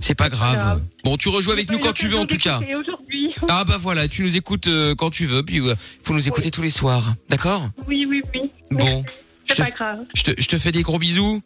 [0.00, 0.80] C'est pas grave.
[1.02, 2.60] Bon, tu rejoues avec nous quand tu veux en tout cas.
[3.48, 6.50] Ah bah voilà, tu nous écoutes euh, quand tu veux, puis il faut nous écouter
[6.50, 7.68] tous les soirs, d'accord?
[7.86, 8.50] Oui, oui, oui.
[8.70, 9.04] Bon,
[9.46, 10.00] C'est pas grave.
[10.14, 11.40] je te, je te fais des gros bisous.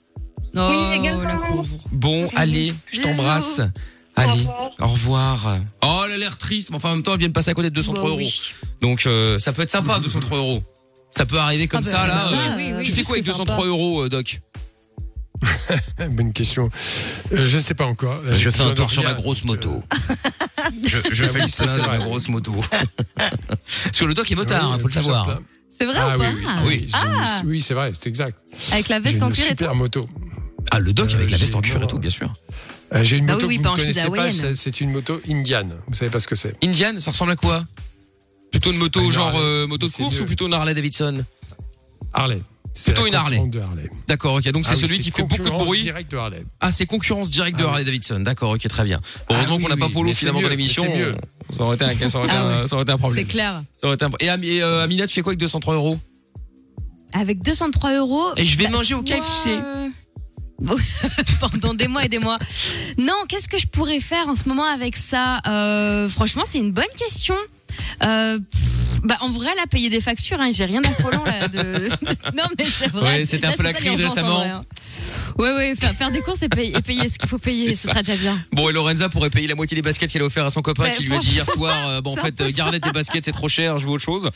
[0.56, 1.22] Oh, également.
[1.22, 1.78] la pauvre.
[1.90, 3.60] Bon, allez, je t'embrasse.
[3.60, 4.70] Au Allez, revoir.
[4.80, 5.56] au revoir.
[5.82, 7.54] Oh, elle a l'air triste, mais enfin en même temps, elle vient de passer à
[7.54, 8.18] côté de 203 Bah euros.
[8.18, 8.52] oui.
[8.82, 10.62] Donc euh, ça peut être sympa, 203 euros.
[11.16, 12.18] Ça peut arriver comme Ah bah, ça, là.
[12.28, 13.66] ça, euh, oui, oui, tu oui, fais quoi avec c'est 203 sympa.
[13.68, 14.40] euros, euh, Doc
[16.10, 16.68] Bonne question.
[17.32, 18.20] Euh, je ne sais pas encore.
[18.22, 19.82] Là, j'ai Je fais un de tour sur rien, ma grosse moto.
[20.84, 22.04] Je, je Ah fais oui, le ça, plein c'est de ma vrai.
[22.04, 22.54] grosse moto.
[23.16, 25.40] Parce que le Doc est motard, oui, hein, faut le savoir.
[25.78, 27.40] C'est vrai Ah ou oui, pas oui, Ah oui, j'ai Ah.
[27.42, 28.38] une- oui, c'est vrai, c'est exact.
[28.72, 30.06] Avec la J'ai veste en une cuir et tout super moto.
[30.70, 32.32] Ah, le Doc Euh, avec la veste en cuir et tout, bien sûr.
[32.94, 34.32] Euh, J'ai une Ah moto oui, oui, que pas vous en ne connaissez pas, hawaïenne.
[34.32, 35.66] c'est- c'est une moto Indian.
[35.88, 37.64] Vous savez pas ce que c'est Indian, ça ressemble à quoi?
[38.50, 39.38] Plutôt une moto Une genre Harley.
[39.40, 40.22] euh, moto de C'est course mieux.
[40.22, 41.24] ou plutôt une Harley Davidson?
[42.12, 42.42] Harley.
[42.74, 43.36] C'est Plutôt la une Harley.
[43.36, 43.90] concurrente de Harley.
[44.08, 44.50] D'accord, ok.
[44.50, 45.82] Donc c'est Ah oui, celui qui fait beaucoup de concurrence bruit.
[45.82, 46.44] direct de Harley.
[46.60, 47.72] Ah, c'est concurrence directe de Ah oui.
[47.72, 48.20] Harley Davidson.
[48.20, 49.00] D'accord, ok, très bien.
[49.30, 50.84] Heureusement Ah oui, qu'on n'a pas oui, Polo mais c'est finalement dans l'émission.
[50.84, 51.16] mais c'est mieux.
[51.50, 52.66] Ça aurait été un, ça aurait été Ah un- ouais.
[52.66, 53.26] ça aurait été un C'est problème.
[53.26, 53.62] clair.
[53.74, 55.98] Ça aurait été un- Et, Ami- et, euh, Amina, tu fais quoi avec 203 euros?
[57.12, 58.32] Avec 203 euros.
[58.36, 59.50] Et je vais bah, manger au KFC.
[59.50, 59.88] euh,
[61.40, 62.38] Pendant des mois et des mois.
[62.98, 66.72] Non, qu'est-ce que je pourrais faire en ce moment avec ça Euh, Franchement, c'est une
[66.72, 67.34] bonne question.
[68.04, 71.88] Euh, pff, bah en vrai là payer des factures hein, j'ai rien d'affolant là de
[72.36, 74.36] non mais c'est vrai Ouais, c'était un peu la crise récemment.
[74.40, 74.64] vrai, hein.
[75.38, 77.88] Ouais ouais faire, faire des courses et payer, et payer ce qu'il faut payer ce
[77.88, 80.44] sera déjà bien Bon, et Lorenza pourrait payer la moitié des baskets qu'elle a offert
[80.46, 82.50] à son copain Ouais, qui lui a dit hier soir, euh, bon, en fait, euh,
[82.54, 84.24] gardez tes baskets, c'est trop cher, je veux autre chose.
[84.24, 84.30] Bon.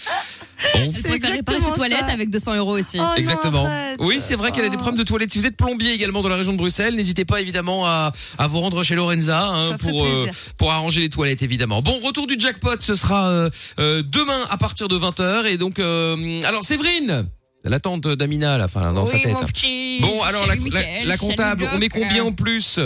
[0.74, 3.68] elle pourrait faire réparer ses exactement toilettes avec 200 euros aussi Oh Exactement.
[3.98, 5.32] Oui, c'est vrai qu'elle a des problèmes de toilettes.
[5.32, 8.46] Si vous êtes plombier également dans la région de Bruxelles, n'hésitez pas évidemment à, à
[8.46, 11.82] vous rendre chez Lorenza hein, pour euh, pour arranger les toilettes évidemment.
[11.82, 15.78] Bon, retour du jackpot, ce sera euh, euh, demain à partir de 20h et donc
[15.78, 17.26] euh, alors Séverine,
[17.68, 19.33] la tante d'Amina là, enfin dans sa tête.
[19.35, 22.79] mon petit Bon, alors la, comptable, on met combien en plus?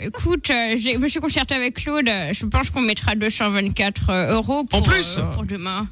[0.00, 2.08] Écoute, euh, je me suis concertée avec Claude.
[2.08, 5.86] euh, Je pense qu'on mettra 224 euros pour, En plus euh, pour demain.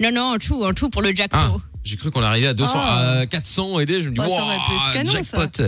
[0.00, 1.38] Non, non, en tout, en tout pour le jackpot.
[1.40, 3.18] Ah, j'ai cru qu'on arrivait à 200, Ah.
[3.20, 4.02] à 400 aidés.
[4.02, 5.62] Je me dis, Bah, ça wow, canon, jackpot.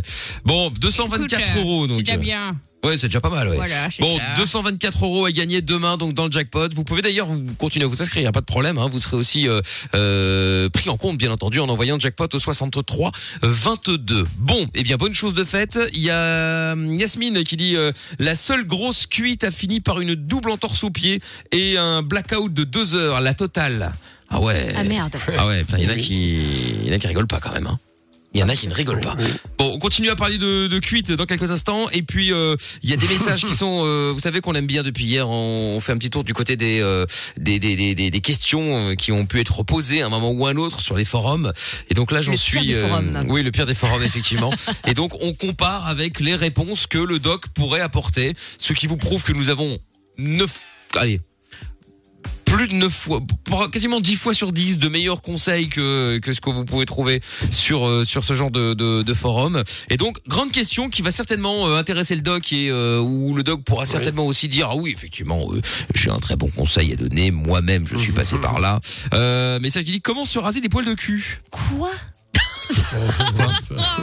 [0.45, 2.03] Bon, 224 Écoute, euh, euros donc.
[2.07, 2.57] C'est euh, bien.
[2.85, 3.57] Ouais, c'est déjà pas mal, ouais.
[3.57, 4.35] Voilà, Bon, ça.
[4.37, 6.69] 224 euros à gagner demain donc dans le jackpot.
[6.75, 8.77] Vous pouvez d'ailleurs vous continuer à vous inscrire, y a pas de problème.
[8.77, 8.89] Hein.
[8.91, 9.61] Vous serez aussi euh,
[9.95, 14.27] euh, pris en compte, bien entendu, en envoyant le jackpot au 63 22.
[14.39, 15.79] Bon, eh bien bonne chose de faite.
[15.93, 20.01] Il y a hum, Yasmine qui dit euh, la seule grosse cuite a fini par
[20.01, 21.21] une double entorse au pied
[21.53, 23.93] et un blackout de deux heures, la totale.
[24.29, 24.73] Ah ouais.
[24.77, 26.41] ah merde Ah ouais, il y en a qui,
[26.83, 27.69] il y en a qui rigolent pas quand même.
[27.69, 27.79] Hein.
[28.35, 29.15] Il y en a qui ne rigolent pas.
[29.59, 31.89] Bon, on continue à parler de, de cuite dans quelques instants.
[31.93, 33.83] Et puis, euh, il y a des messages qui sont...
[33.85, 35.29] euh, vous savez qu'on aime bien depuis hier.
[35.29, 37.05] On, on fait un petit tour du côté des, euh,
[37.37, 40.31] des, des, des, des- des questions euh, qui ont pu être posées à un moment
[40.31, 41.53] ou à un autre sur les forums.
[41.91, 42.67] Et donc là, j'en Le pire suis...
[42.69, 43.25] des forums.
[43.29, 44.53] oui, le pire des forums, effectivement.
[44.87, 48.33] Et donc, on compare avec les réponses que le doc pourrait apporter.
[48.59, 49.79] Ce qui vous prouve que nous avons
[50.17, 50.59] neuf...
[50.97, 51.21] Allez,
[52.53, 53.21] plus de 9 fois,
[53.73, 57.23] quasiment 10 fois sur 10 de meilleurs conseils que, que ce que vous pouvez trouver
[57.51, 59.63] sur, euh, sur ce genre de, de, de forum.
[59.89, 63.43] Et donc, grande question qui va certainement euh, intéresser le doc et euh, où le
[63.43, 65.63] doc pourra certainement aussi dire, ah oui, effectivement, euh,
[65.95, 68.81] j'ai un très bon conseil à donner, moi-même, je suis passé par là.
[69.15, 71.41] Euh, mais ça qui dit, comment se raser des poils de cul?
[71.51, 71.91] Quoi?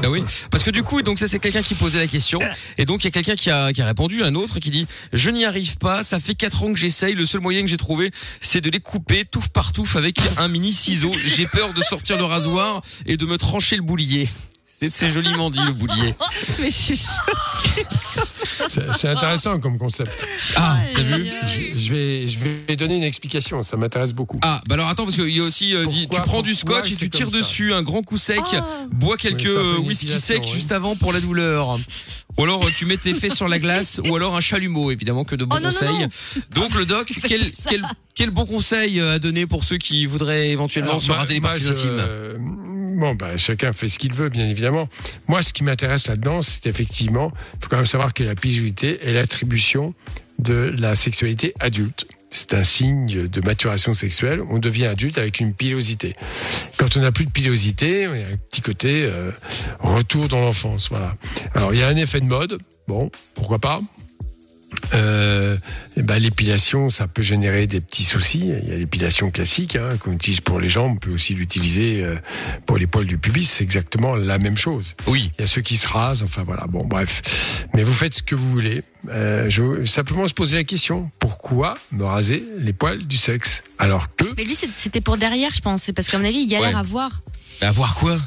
[0.03, 2.39] Ah oui, parce que du coup, donc ça c'est quelqu'un qui posait la question,
[2.77, 4.87] et donc il y a quelqu'un qui a, qui a répondu, un autre qui dit
[5.13, 7.77] je n'y arrive pas, ça fait quatre ans que j'essaye, le seul moyen que j'ai
[7.77, 11.11] trouvé, c'est de les couper touffe par touffe avec un mini ciseau.
[11.23, 14.29] J'ai peur de sortir le rasoir et de me trancher le boulier.
[14.87, 16.15] C'est- joliment dit le boulier.
[16.59, 16.99] Mais je suis.
[18.97, 20.11] C'est intéressant comme concept.
[20.55, 21.29] Ah, t'as vu
[21.71, 23.63] Je vais, je vais donner une explication.
[23.63, 24.39] Ça m'intéresse beaucoup.
[24.43, 26.91] Ah, bah alors attends, parce qu'il y a aussi, euh, dit, tu prends du scotch
[26.91, 28.63] et tu tires dessus un grand coup sec, Ah.
[28.91, 30.51] bois quelques Oui, euh, whisky secs oui.
[30.53, 31.77] juste avant pour la douleur.
[32.37, 35.23] Ou alors euh, tu mets tes fesses sur la glace, ou alors un chalumeau, évidemment,
[35.25, 35.89] que de bons Oh, non, conseils.
[35.99, 36.09] non.
[36.51, 37.83] Donc le doc, quel, quel,
[38.15, 41.49] quel bon conseil à donner pour ceux qui voudraient éventuellement Alors, se raser les moi,
[41.51, 42.37] parties je- intimes euh,
[42.99, 44.68] Bon, bah, chacun fait ce qu'il veut, bien évidemment.
[45.27, 48.99] Moi, ce qui m'intéresse là-dedans, c'est effectivement, il faut quand même savoir que la pilosité
[49.07, 49.93] est l'attribution
[50.39, 52.07] de la sexualité adulte.
[52.31, 54.41] C'est un signe de maturation sexuelle.
[54.49, 56.13] On devient adulte avec une pilosité.
[56.77, 59.31] Quand on n'a plus de pilosité, il y a un petit côté euh,
[59.79, 60.89] retour dans l'enfance.
[60.89, 61.15] Voilà.
[61.55, 62.59] Alors, il y a un effet de mode.
[62.87, 63.81] Bon, pourquoi pas?
[64.93, 65.57] Euh,
[65.97, 68.51] eh ben, l'épilation, ça peut générer des petits soucis.
[68.63, 72.03] Il y a l'épilation classique hein, qu'on utilise pour les jambes, on peut aussi l'utiliser
[72.03, 72.15] euh,
[72.65, 73.45] pour les poils du pubis.
[73.45, 74.95] C'est exactement la même chose.
[75.07, 75.31] Oui.
[75.37, 76.65] Il y a ceux qui se rasent, enfin voilà.
[76.67, 77.65] Bon, bref.
[77.73, 78.83] Mais vous faites ce que vous voulez.
[79.09, 83.63] Euh, je veux simplement se poser la question pourquoi me raser les poils du sexe?
[83.77, 85.83] Alors que Mais lui, c'était pour derrière, je pense.
[85.83, 86.75] C'est parce qu'à mon avis, il galère Ouais.
[86.75, 87.21] à voir.
[87.61, 88.17] Mais à voir quoi?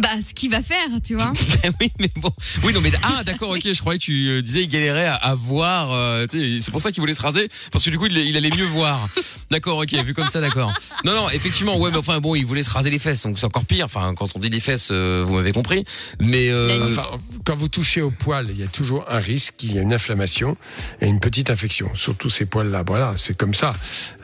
[0.00, 1.32] Bah, ce qu'il va faire, tu vois.
[1.62, 2.30] Ben oui, mais bon.
[2.62, 3.60] Oui, non, mais ah, d'accord, ok.
[3.72, 5.92] Je croyais que tu euh, disais il galérait à, à voir.
[5.92, 8.16] euh, tu sais, c'est pour ça qu'il voulait se raser, parce que du coup, il,
[8.16, 9.08] il allait mieux voir.
[9.50, 9.92] D'accord, ok.
[10.04, 10.72] Vu comme ça, d'accord.
[11.04, 13.46] Non, non, effectivement, ouais, mais enfin bon, il voulait se raser les fesses, donc c'est
[13.46, 13.86] encore pire.
[13.86, 15.84] Enfin, quand on dit les fesses, euh, vous m'avez compris.
[16.20, 17.06] Mais euh, Enfin,
[17.44, 19.94] quand vous touchez au poil, il y a toujours un risque qu'il y ait une
[19.94, 20.56] inflammation
[21.00, 21.90] et une petite infection.
[21.94, 22.84] Surtout ces poils-là.
[22.86, 23.74] Voilà, c'est comme ça.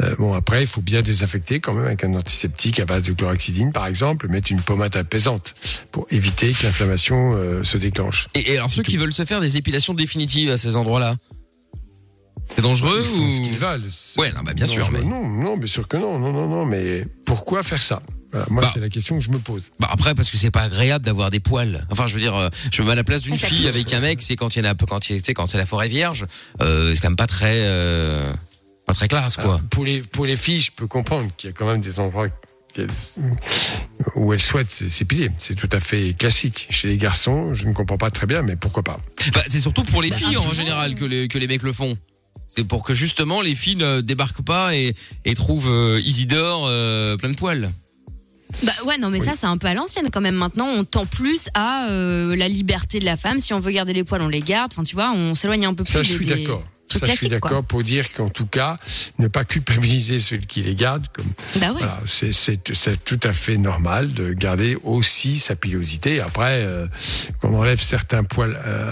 [0.02, 3.12] Euh, bon, après, il faut bien désinfecter quand même avec un antiseptique à base de
[3.12, 5.54] chlorhexidine, par exemple, mettre une pommade apaisante
[5.92, 8.28] pour éviter que l'inflammation euh, se déclenche.
[8.34, 11.16] et, et alors ceux qui veulent se faire des épilations définitives à ces endroits-là,
[12.54, 13.82] c'est dangereux Ils font ou ce qu'ils veulent.
[13.88, 16.46] C'est Ouais, non, bah, bien sûr, mais- Non, non, bien sûr que non, non, non,
[16.46, 16.66] non.
[16.66, 18.02] Mais pourquoi faire ça?
[18.32, 18.70] Voilà, Moi, Bah.
[18.74, 19.62] c'est la question que je me pose.
[19.78, 21.86] Bah après parce que c'est pas agréable d'avoir des poils.
[21.90, 23.92] Enfin je veux dire, euh, je me mets à la place d'une Ah, fille avec
[23.92, 25.66] un mec, c'est quand il y en a, quand il, tu sais, quand c'est la
[25.66, 26.26] forêt vierge,
[26.60, 28.32] euh, c'est quand même pas très, euh,
[28.86, 29.44] pas très classe quoi.
[29.44, 31.98] Alors, pour les pour les filles, je peux comprendre qu'il y a quand même des
[32.00, 32.26] endroits
[34.16, 35.30] où elles souhaitent s'épiler.
[35.38, 36.66] C'est tout à fait classique.
[36.70, 39.00] Chez les garçons, je ne comprends pas très bien, mais pourquoi pas
[39.32, 41.72] Bah, c'est surtout pour les Bah, filles en général que les que les mecs le
[41.72, 41.96] font.
[42.46, 47.16] C'est pour que justement les filles ne débarquent pas et, et trouvent euh, Isidore euh,
[47.16, 47.70] plein de poils.
[48.62, 50.36] Bah ouais, non, mais ça, c'est un peu à l'ancienne quand même.
[50.36, 53.40] Maintenant, on tend plus à euh, la liberté de la femme.
[53.40, 54.72] Si on veut garder les poils, on les garde.
[54.72, 55.92] Enfin, tu vois, on s'éloigne un peu plus.
[55.92, 56.62] Ça, je suis des d'accord.
[56.98, 58.76] Ça, je suis d'accord pour dire qu'en tout cas,
[59.18, 61.06] ne pas culpabiliser ceux qui les gardent.
[61.12, 61.26] Comme,
[61.56, 61.78] Bah ouais.
[61.78, 62.32] voilà, c'est,
[63.04, 66.20] tout à fait normal de garder aussi sa pilosité.
[66.20, 66.86] Après, euh,
[67.40, 68.90] qu'on enlève certains poils euh,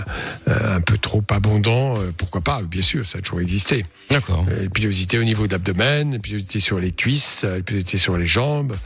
[0.48, 3.82] euh, un peu trop abondants, euh, pourquoi pas Bien sûr, ça a toujours existé.
[4.10, 4.46] D'accord.
[4.74, 8.76] Pilosité au niveau de l'abdomen, pilosité sur les cuisses, pilosité sur les jambes.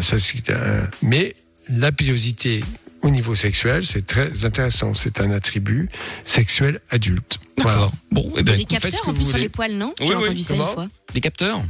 [0.00, 1.34] ça, c'est un- Mais
[1.68, 2.64] la pilosité
[3.02, 4.94] au niveau sexuel, c'est très intéressant.
[4.94, 5.88] C'est un attribut
[6.24, 7.38] sexuel adulte.
[7.60, 7.90] Voilà.
[8.10, 10.06] Bon, et ben Il y a des capteurs en plus sur les poils, non Oui,
[10.08, 10.86] J'ai oui, entendu ça une fois.
[11.14, 11.62] des capteurs,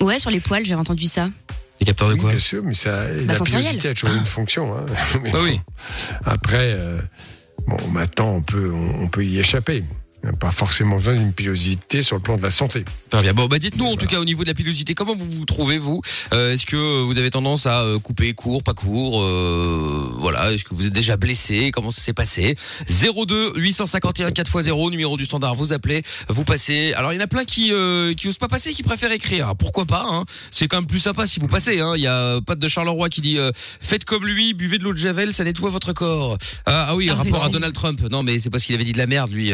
[0.00, 1.30] Ouais, sur les poils, j'ai entendu ça.
[1.80, 4.24] des capteurs de Oui, quoi bien sûr, mais ça, la Bah, pilosité a toujours une
[4.26, 4.76] fonction.
[4.76, 4.84] Hein.
[5.22, 5.60] Mais Ah bon, oui.
[6.24, 7.00] Après, euh,
[7.66, 9.84] bon, maintenant, on peut, on, on peut y échapper.
[10.24, 12.82] Il n'y a Pas forcément besoin d'une pilosité sur le plan de la santé.
[13.10, 13.34] Très bien.
[13.34, 15.76] Bon, bah dites-nous en tout cas au niveau de la pilosité, comment vous vous trouvez
[15.76, 16.00] vous
[16.32, 20.50] Euh, Est-ce que vous avez tendance à euh, couper court, pas court euh, Voilà.
[20.52, 22.56] Est-ce que vous êtes déjà blessé Comment ça s'est passé?
[22.88, 25.54] 02 851 4x0 numéro du standard.
[25.56, 26.94] Vous appelez, vous passez.
[26.94, 29.44] Alors il y en a plein qui euh, qui osent pas passer, qui préfèrent écrire.
[29.44, 30.24] Alors, pourquoi pas hein?
[30.50, 31.80] C'est quand même plus sympa si vous passez.
[31.80, 31.92] Hein.
[31.96, 34.94] Il y a Pat de Charleroi qui dit euh, faites comme lui, buvez de l'eau
[34.94, 36.38] de javel, ça nettoie votre corps.
[36.64, 38.00] Ah, ah oui, Ah, rapport à Donald Trump.
[38.10, 39.52] Non mais c'est parce qu'il avait dit de la merde lui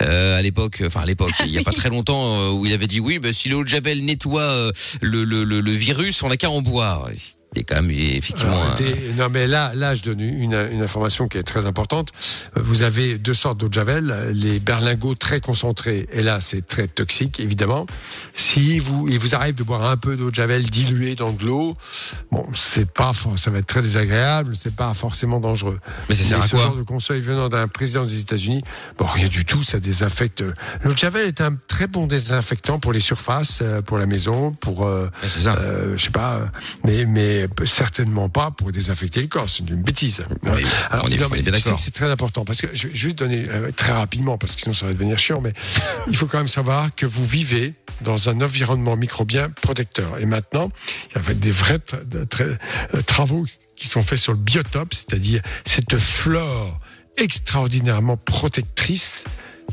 [0.00, 0.82] euh, à l'époque.
[0.86, 3.18] Enfin à l'époque, il y a pas très longtemps euh, où il avait dit oui,
[3.18, 6.50] bah, si l'eau de javel nettoie euh, le, le, le, le virus, on n'a qu'à
[6.50, 7.08] en boire.
[7.54, 8.52] Et quand même effectivement.
[8.52, 11.66] Alors, un- t'es- non, mais là, là, je donne une, une information qui est très
[11.66, 12.08] importante.
[12.56, 14.30] Vous avez deux sortes d'eau de javel.
[14.32, 17.86] Les berlingots très concentrés, et là, c'est très toxique, évidemment.
[18.34, 21.44] Si vous, il vous arrive de boire un peu d'eau de javel diluée dans de
[21.44, 21.74] l'eau,
[22.30, 25.78] bon, c'est pas, ça va être très désagréable, c'est pas forcément dangereux.
[26.08, 28.62] Mais à ce genre de conseil venant d'un président des États-Unis,
[28.98, 30.42] bon, rien du tout, ça désinfecte.
[30.82, 34.52] L'eau de javel est un très bon désinfectant pour les surfaces, euh, pour la maison,
[34.52, 35.56] pour, euh, c'est ça.
[35.58, 36.46] euh, je sais pas, euh,
[37.06, 39.48] mais, mais certainement pas pour désinfecter le corps.
[39.48, 40.20] C'est une bêtise.
[40.20, 40.46] Est-
[40.90, 41.78] Alors, on est- bien d'accord.
[41.78, 44.74] c'est très important parce que je vais juste donner euh, très rapidement parce que sinon
[44.74, 45.52] ça va devenir chiant, mais
[46.08, 50.18] il faut quand même savoir que vous vivez dans un environnement microbien protecteur.
[50.18, 50.70] Et maintenant,
[51.16, 52.58] il y a des vrais tra- de- tra-
[52.94, 56.80] euh, travaux qui sont faits sur le biotope, c'est-à-dire cette flore
[57.16, 59.24] extraordinairement protectrice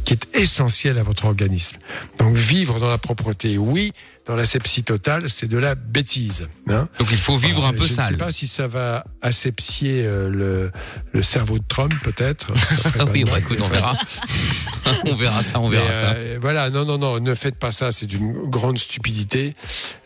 [0.05, 1.77] qui est essentielle à votre organisme.
[2.17, 3.91] Donc vivre dans la propreté, oui,
[4.29, 6.47] dans l'asepsie totale, c'est de la bêtise.
[6.69, 8.05] Hein Donc il faut vivre un peu je sale.
[8.05, 10.71] ne sais pas si ça va asepsier euh, le,
[11.13, 12.53] le cerveau de Trump, peut-être.
[13.11, 13.97] Oui, bah écoute, on verra.
[15.07, 16.13] on verra ça, on mais, verra ça.
[16.13, 19.53] euh, voilà, non, non, non, ne faites pas ça, c'est d'une grande stupidité.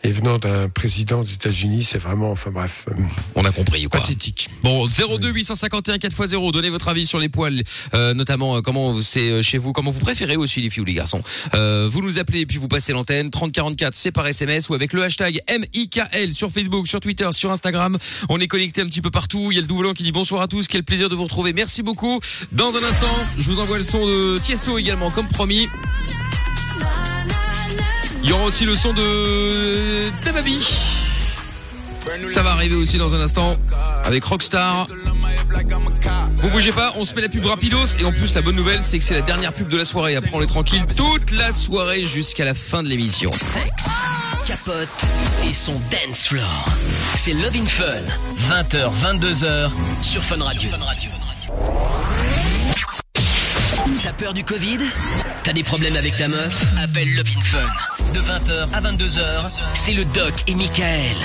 [0.04, 3.02] Et venant d'un président des États-Unis, c'est vraiment, enfin bref, euh,
[3.34, 4.00] On a compris quoi.
[4.00, 4.48] pathétique.
[4.62, 7.62] Bon, 02 851 4x0, donnez votre avis sur les poils,
[7.94, 10.94] euh, notamment euh, comment c'est chez vous, comment vous préférez aussi les filles ou les
[10.94, 11.22] garçons.
[11.54, 14.94] Euh, vous nous appelez et puis vous passez l'antenne 3044, c'est par SMS ou avec
[14.94, 17.98] le hashtag MIKL sur Facebook, sur Twitter, sur Instagram.
[18.30, 19.48] On est connecté un petit peu partout.
[19.50, 21.52] Il y a le Doublant qui dit bonsoir à tous, quel plaisir de vous retrouver.
[21.52, 22.20] Merci beaucoup.
[22.52, 25.68] Dans un instant, je vous envoie le son de Tiesto également, comme promis.
[28.22, 30.66] Il y aura aussi le son de Damabi.
[32.32, 33.56] Ça va arriver aussi dans un instant
[34.04, 34.86] avec Rockstar.
[36.36, 38.82] Vous bougez pas, on se met la pub rapidos et en plus la bonne nouvelle
[38.82, 40.16] c'est que c'est la dernière pub de la soirée.
[40.16, 43.30] Après on est tranquille toute la soirée jusqu'à la fin de l'émission.
[44.66, 46.64] Et son dance floor.
[47.16, 47.84] C'est Love in Fun.
[48.48, 50.70] 20h, 22h sur Fun Radio.
[54.02, 54.78] T'as peur du Covid?
[55.42, 56.64] T'as des problèmes avec ta meuf?
[56.82, 58.12] Appelle Love in Fun.
[58.14, 59.20] De 20h à 22h,
[59.74, 61.16] c'est le Doc et Michael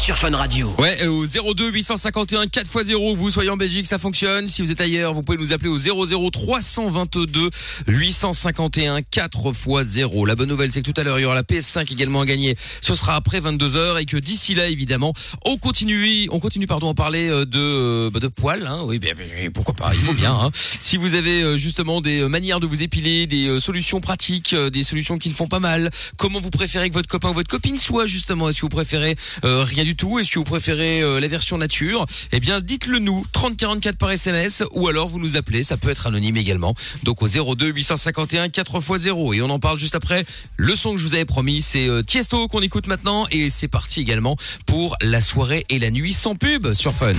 [0.00, 0.74] sur Fun Radio.
[0.78, 4.48] Ouais, euh, au 02 851 4x0, vous soyez en Belgique, ça fonctionne.
[4.48, 7.50] Si vous êtes ailleurs, vous pouvez nous appeler au 00 322
[7.86, 10.26] 851 4x0.
[10.26, 12.26] La bonne nouvelle, c'est que tout à l'heure, il y aura la PS5 également à
[12.26, 12.56] gagner.
[12.80, 15.12] Ce sera après 22h et que d'ici là, évidemment,
[15.44, 18.82] on continue, on continue, pardon, à parler euh, de, euh, bah, de poils, hein.
[18.84, 20.50] Oui, bien, bien, pourquoi pas, il faut bien, hein.
[20.80, 25.28] Si vous avez justement des manières de vous épiler, des solutions pratiques, des solutions qui
[25.28, 28.48] ne font pas mal, comment vous préférez que votre copain ou votre copine soit justement,
[28.48, 31.58] est-ce que vous préférez euh, rien du tout, est-ce que vous préférez euh, la version
[31.58, 35.90] nature Eh bien, dites-le nous, 3044 par SMS, ou alors vous nous appelez, ça peut
[35.90, 36.74] être anonyme également,
[37.04, 40.24] donc au 02 851 4x0, et on en parle juste après.
[40.56, 43.68] Le son que je vous avais promis, c'est euh, Tiesto qu'on écoute maintenant, et c'est
[43.68, 47.12] parti également pour la soirée et la nuit sans pub sur Fun.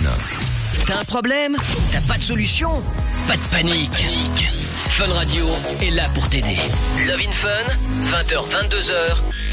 [0.86, 1.56] T'as un problème?
[1.94, 2.84] T'as pas de solution?
[3.30, 4.08] Pas de panique.
[4.90, 5.48] Fun Radio
[5.80, 6.58] est là pour t'aider.
[7.08, 7.50] Love in Fun,
[8.12, 9.47] 20h, 22h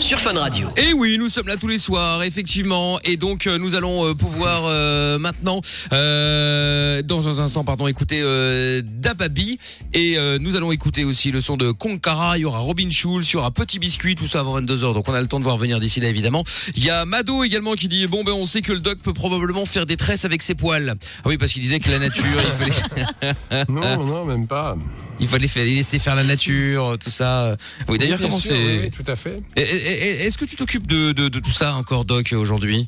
[0.00, 0.68] sur Fun Radio.
[0.76, 4.14] Et oui, nous sommes là tous les soirs, effectivement, et donc euh, nous allons euh,
[4.14, 5.60] pouvoir euh, maintenant,
[5.92, 9.58] euh, dans un instant, pardon, écouter euh, Dababi,
[9.92, 13.28] et euh, nous allons écouter aussi le son de Konkara, il y aura Robin Schulz,
[13.30, 15.44] il y aura Petit Biscuit, tout ça avant 22h, donc on a le temps de
[15.44, 16.44] voir venir d'ici là, évidemment.
[16.74, 19.12] Il y a Mado également qui dit, bon ben on sait que le doc peut
[19.12, 20.94] probablement faire des tresses avec ses poils.
[21.18, 24.76] Ah oui, parce qu'il disait que la nature, il fallait, Non, non, même pas.
[25.20, 27.56] Il fallait faire- laisser faire la nature, tout ça.
[27.88, 28.80] Oui, d'ailleurs, Oui, comment c'est...
[28.80, 29.40] oui, tout à fait.
[29.56, 32.86] Est-ce que tu t'occupes de, de, de tout ça encore, Doc, aujourd'hui?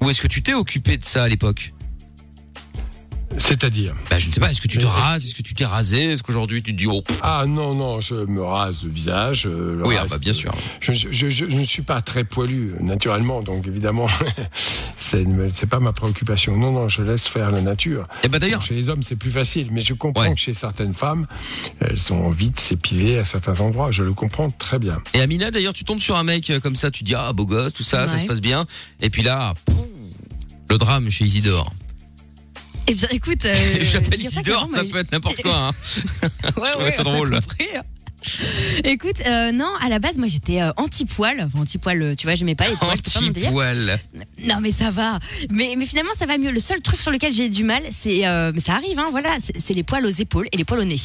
[0.00, 1.72] Ou est-ce que tu t'es occupé de ça à l'époque?
[3.38, 5.54] C'est-à-dire bah, Je ne sais pas, est-ce que tu te Mais- rases Est-ce que tu
[5.54, 8.90] t'es rasé Est-ce qu'aujourd'hui tu te dis, oh, Ah non, non, je me rase le
[8.90, 9.46] visage.
[9.46, 10.52] euh, le oui, ah, bah, bien sûr.
[10.80, 14.06] Je, je, je- je ne suis pas très poilu, euh, naturellement, donc évidemment,
[14.98, 16.56] c'est c'est pas ma préoccupation.
[16.56, 18.06] Non, non, je laisse faire la nature.
[18.24, 20.32] Et bah d'ailleurs, Bon, chez les hommes, c'est plus facile, mais je comprends Ouais.
[20.34, 21.26] que chez certaines femmes,
[21.80, 23.90] elles ont envie de s'épiler à certains endroits.
[23.92, 25.00] Je le comprends très bien.
[25.14, 27.46] et Amina, d'ailleurs, tu tombes sur un mec euh, comme ça, tu dis, ah, beau
[27.46, 28.66] gosse, tout ça, ça se passe bien.
[29.00, 29.76] Et puis là, pouf,
[30.68, 31.72] le drame chez Isidore.
[32.86, 33.44] Eh bien, écoute.
[33.44, 35.68] euh, Je figure-toi Isidore, ça peut être n'importe quoi.
[35.68, 35.72] Hein.
[36.56, 37.38] Ouais, trouvais ouais, ça drôle.
[38.84, 41.40] Écoute, euh, non, à la base, moi j'étais euh, anti-poil.
[41.40, 42.90] Enfin, anti-poil, euh, tu vois, j'aimais pas les poils.
[42.92, 43.98] Anti-poil.
[44.44, 45.18] Non, mais ça va.
[45.50, 46.50] Mais, mais finalement, ça va mieux.
[46.50, 48.26] Le seul truc sur lequel j'ai du mal, c'est.
[48.26, 49.36] euh, mais ça arrive, hein, voilà.
[49.58, 50.96] C'est les poils aux épaules et les poils au nez.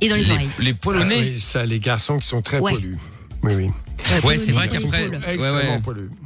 [0.00, 0.48] Et dans les, Les, oreilles.
[0.58, 1.18] les poils au Ah nez.
[1.18, 2.72] oui, ça, les garçons qui sont très Ouais.
[2.72, 2.96] poilus.
[3.42, 3.70] Oui, oui.
[4.22, 5.08] Au c'est vrai qu'après-.
[5.08, 5.80] Ouais, ouais.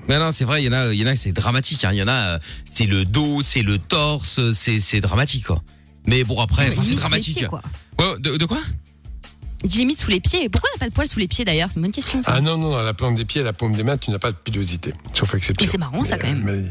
[0.08, 1.84] Non, non, c'est vrai, il y en a, il y en a, c'est dramatique.
[1.84, 1.90] hein.
[1.92, 5.62] Il y en a, euh, c'est le dos, c'est le torse, c'est, c'est dramatique, quoi.
[6.06, 7.46] Mais bon, après, Ouais, c'est dramatique.
[7.48, 7.60] quoi.
[7.98, 8.60] Ouais, de, de quoi?
[9.64, 10.48] Limite sous les pieds.
[10.48, 11.68] Pourquoi on n'a pas de poils sous les pieds d'ailleurs?
[11.70, 12.22] C'est une bonne question.
[12.22, 12.32] Ça.
[12.34, 14.30] Ah non, non, dans la plante des pieds, la paume des mains, tu n'as pas
[14.30, 15.64] de pilosité, sauf exception.
[15.66, 16.42] Mais c'est marrant, ça, quand même.
[16.44, 16.70] mais,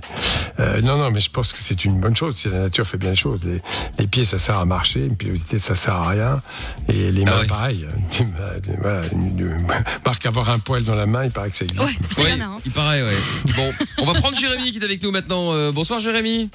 [0.64, 2.36] euh, non, non, mais je pense que c'est une bonne chose.
[2.38, 3.42] Si la nature fait bien les choses.
[3.44, 3.62] Les,
[4.00, 6.40] les pieds, ça sert à marcher, une pilosité, ça sert à rien.
[6.88, 7.48] Et les mains, Ah ouais.
[7.48, 7.86] pareil.
[8.82, 9.02] Voilà,
[10.06, 11.84] Marc, avoir un poil dans la main, il paraît que ça existe.
[11.84, 12.60] Ouais, c'est Ouais, bien, hein.
[12.66, 13.16] il paraît, ouais.
[13.56, 15.54] Bon, on va prendre Jérémy qui est avec nous maintenant.
[15.54, 16.50] Euh, bonsoir Jérémy.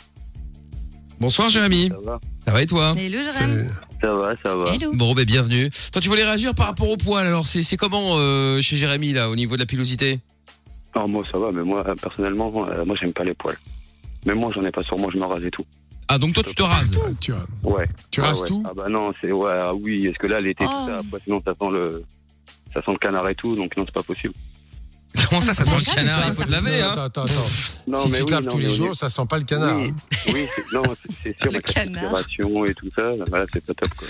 [1.21, 1.89] Bonsoir Jérémy.
[1.91, 2.95] Ça va, Ça va et toi?
[2.97, 3.67] Hello, Jérém.
[4.03, 4.75] Ça va, ça va.
[4.75, 4.93] Hello.
[4.95, 5.71] Bon, ben bienvenue.
[5.93, 7.25] Toi, tu voulais réagir par rapport au poil.
[7.27, 10.19] Alors, c'est, c'est comment euh, chez Jérémy là, au niveau de la pilosité?
[10.97, 13.57] Non, moi, ça va, mais moi, euh, personnellement, euh, moi, j'aime pas les poils.
[14.27, 15.65] Même moi, j'en ai pas sur moi, je me rase et tout.
[16.09, 17.01] Ah, donc toi, tu te rases?
[17.03, 17.79] Ah, tu vois.
[17.79, 17.89] Ouais.
[18.11, 18.49] Tu Ah rases ouais.
[18.49, 18.63] tout?
[18.67, 20.71] Ah bah non, c'est ouais, ah oui, est-ce que là l'été Oh.
[20.71, 22.05] tout ça, après sinon ça sent le
[22.75, 24.35] ça sent le canard et tout, donc non c'est pas possible.
[25.29, 27.33] Comment ça, ça sent le canard Il faut te laver, Non, hein Attends, attends, attends.
[27.87, 29.39] Non si mais tu te oui, laves non, tous les jours, est- ça sent pas
[29.39, 29.77] le canard.
[29.79, 30.31] Oui, hein.
[30.33, 30.83] oui non,
[31.23, 32.15] c'est- sûr, Le canard.
[32.15, 34.09] respiration et tout ça, voilà, c'est pas top quoi.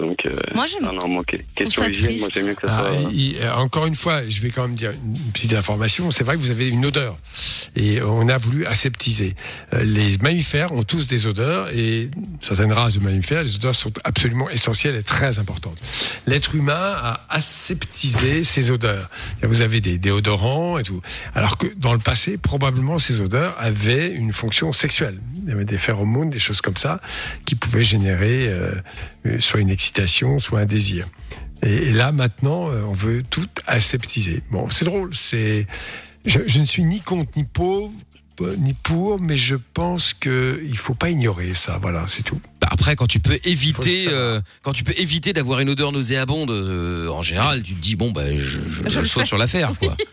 [0.00, 2.66] Donc, euh, Moi, j'aime- ah non, moi, que- question ça hygiène, moi, j'aime mieux que
[2.66, 3.10] ça Ah, soit.
[3.12, 6.10] il- euh, encore une fois, je vais quand même dire une petite information.
[6.10, 7.16] C'est vrai que vous avez une odeur
[7.76, 9.36] et on a voulu aseptiser.
[9.72, 12.10] Euh, Les mammifères ont tous des odeurs et
[12.42, 15.78] certaines races de mammifères, les odeurs sont absolument essentielles et très importantes.
[16.26, 19.08] L'être humain a aseptisé ses odeurs.
[19.42, 21.00] Vous avez des déodorants et tout.
[21.36, 25.18] Alors que dans le passé, probablement ces odeurs avaient une fonction sexuelle.
[25.44, 27.00] Il y avait des phéromones, des choses comme ça,
[27.46, 28.72] qui pouvaient générer euh,
[29.40, 31.06] soit une excitation, soit un désir.
[31.62, 34.42] Et, et là, maintenant, euh, on veut tout aseptiser.
[34.50, 35.10] Bon, c'est drôle.
[35.14, 35.66] C'est,
[36.26, 37.90] je, je ne suis ni contre ni pour,
[38.40, 41.78] euh, ni pour, mais je pense que il faut pas ignorer ça.
[41.80, 42.40] Voilà, c'est tout.
[42.60, 46.50] Bah, après, quand tu peux éviter, euh, quand tu peux éviter d'avoir une odeur nauséabonde,
[46.50, 49.72] euh, en général, tu te dis bon bah je, je, je le saute sur l'affaire
[49.78, 49.96] quoi.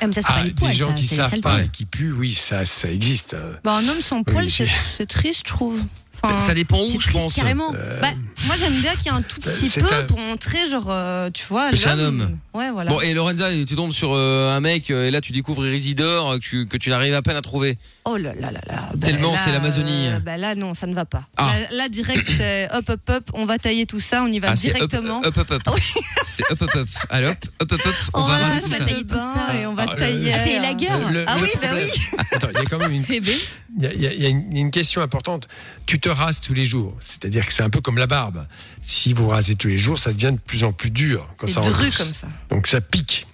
[0.00, 1.84] Ah, mais ça, c'est pas Ah, poils, des gens ça, qui savent pas et qui
[1.86, 3.34] puent, oui, ça, ça existe.
[3.34, 3.54] euh.
[3.62, 5.80] Bah, un homme sans poil, c'est triste, je trouve.
[6.24, 7.34] Enfin, ça dépend où, je pense.
[7.34, 7.72] carrément.
[7.72, 8.08] bah,
[8.46, 10.86] moi, j'aime bien qu'il y ait un tout petit c'est peu un- pour montrer, genre,
[10.88, 11.70] euh, tu vois.
[11.74, 12.38] C'est un homme.
[12.54, 12.90] Ouais, voilà.
[12.90, 16.34] Bon et Lorenza, tu tombes sur euh, un mec euh, et là tu découvres Isidore
[16.34, 17.78] que tu, que tu n'arrives à peine à trouver.
[18.04, 18.90] Oh là là là là.
[18.94, 20.08] Bah, Tellement c'est l'Amazonie.
[20.08, 21.26] euh, bah là, non, ça ne va pas.
[21.38, 21.46] Ah.
[21.70, 24.48] Là, là, direct, c'est hop, hop, hop, on va tailler tout ça, on y va
[24.48, 25.22] Ah, up, directement.
[25.24, 25.62] up, up, up.
[25.66, 25.80] Ah oui.
[26.24, 26.88] C'est up, up, up.
[27.10, 27.94] Allez hop, hop, hop, hop.
[28.14, 28.78] On On va va raser tout ça.
[28.84, 29.54] tailler le tout bain ça.
[29.56, 30.32] et on va Ah, le- tailler.
[30.34, 31.12] Ah, la gueule.
[31.12, 31.88] Le- Ah oui, bah problème-
[32.32, 33.34] Attends, il y a quand même une, Eh ben,
[33.80, 35.46] une, il y a une question importante.
[35.86, 38.46] Tu te rases tous les jours, c'est-à-dire que c'est un peu comme la barbe.
[38.82, 41.28] Si vous rasez tous les jours, ça devient de plus en plus dur.
[41.36, 42.28] Quand C'est ça dru comme ça.
[42.50, 43.26] Donc ça pique.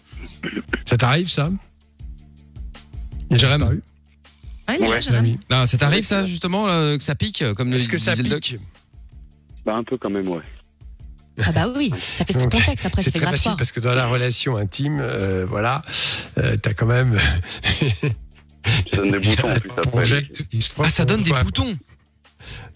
[0.87, 1.51] Ça t'arrive ça?
[3.31, 3.81] Jérém
[4.67, 5.01] Ah, Ouais.
[5.51, 8.57] Non, ça t'arrive ça justement là, que ça pique comme le Est-ce que ça pique?
[9.65, 10.43] Bah, un peu quand même, ouais.
[11.45, 13.93] ah bah oui, ça fait ce contexte après, C'est c'est très facile parce que dans
[13.95, 15.83] la relation intime, euh, voilà,
[16.39, 17.19] euh, t'as quand même
[18.91, 19.83] Ça donne des boutons, en plus, après.
[19.91, 21.77] project qui se Ah ça donne des boutons.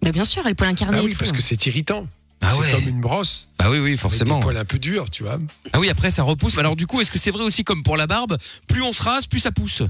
[0.02, 0.98] Bah bien sûr, elle peut l'incarner.
[1.00, 1.18] Ah oui, tout.
[1.18, 2.06] parce que c'est irritant.
[2.40, 2.72] Ah c'est ouais.
[2.72, 3.48] comme une brosse.
[3.58, 4.38] Bah oui oui Avec forcément.
[4.38, 5.38] des poils un peu durs, tu vois.
[5.72, 6.54] Ah oui après ça repousse.
[6.54, 8.92] Mais alors du coup est-ce que c'est vrai aussi comme pour la barbe, plus on
[8.92, 9.82] se rase, plus ça pousse.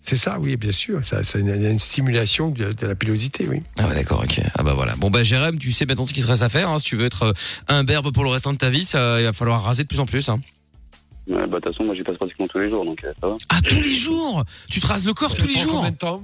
[0.00, 1.00] C'est ça, oui, bien sûr.
[1.04, 3.60] Ça, ça- il y a une stimulation de, de la pilosité, oui.
[3.76, 4.40] Ah ouais d'accord ok.
[4.54, 4.94] Ah bah voilà.
[4.96, 6.70] Bon bah Jérém, tu sais maintenant ce qu'il se reste à faire.
[6.70, 6.78] hein.
[6.78, 7.32] Si tu veux être euh,
[7.68, 9.98] un berbe pour le restant de ta vie, ça, il va falloir raser de plus
[10.00, 10.28] en plus.
[10.28, 10.40] Hein.
[11.28, 13.26] Ouais, bah, de toute façon, moi, j'y passe pratiquement tous les jours, donc euh, ça
[13.26, 13.34] va.
[13.48, 14.44] Ah tous les jours?
[14.70, 15.72] Tu te rases le corps tous les jours?
[15.72, 16.22] Combien de temps?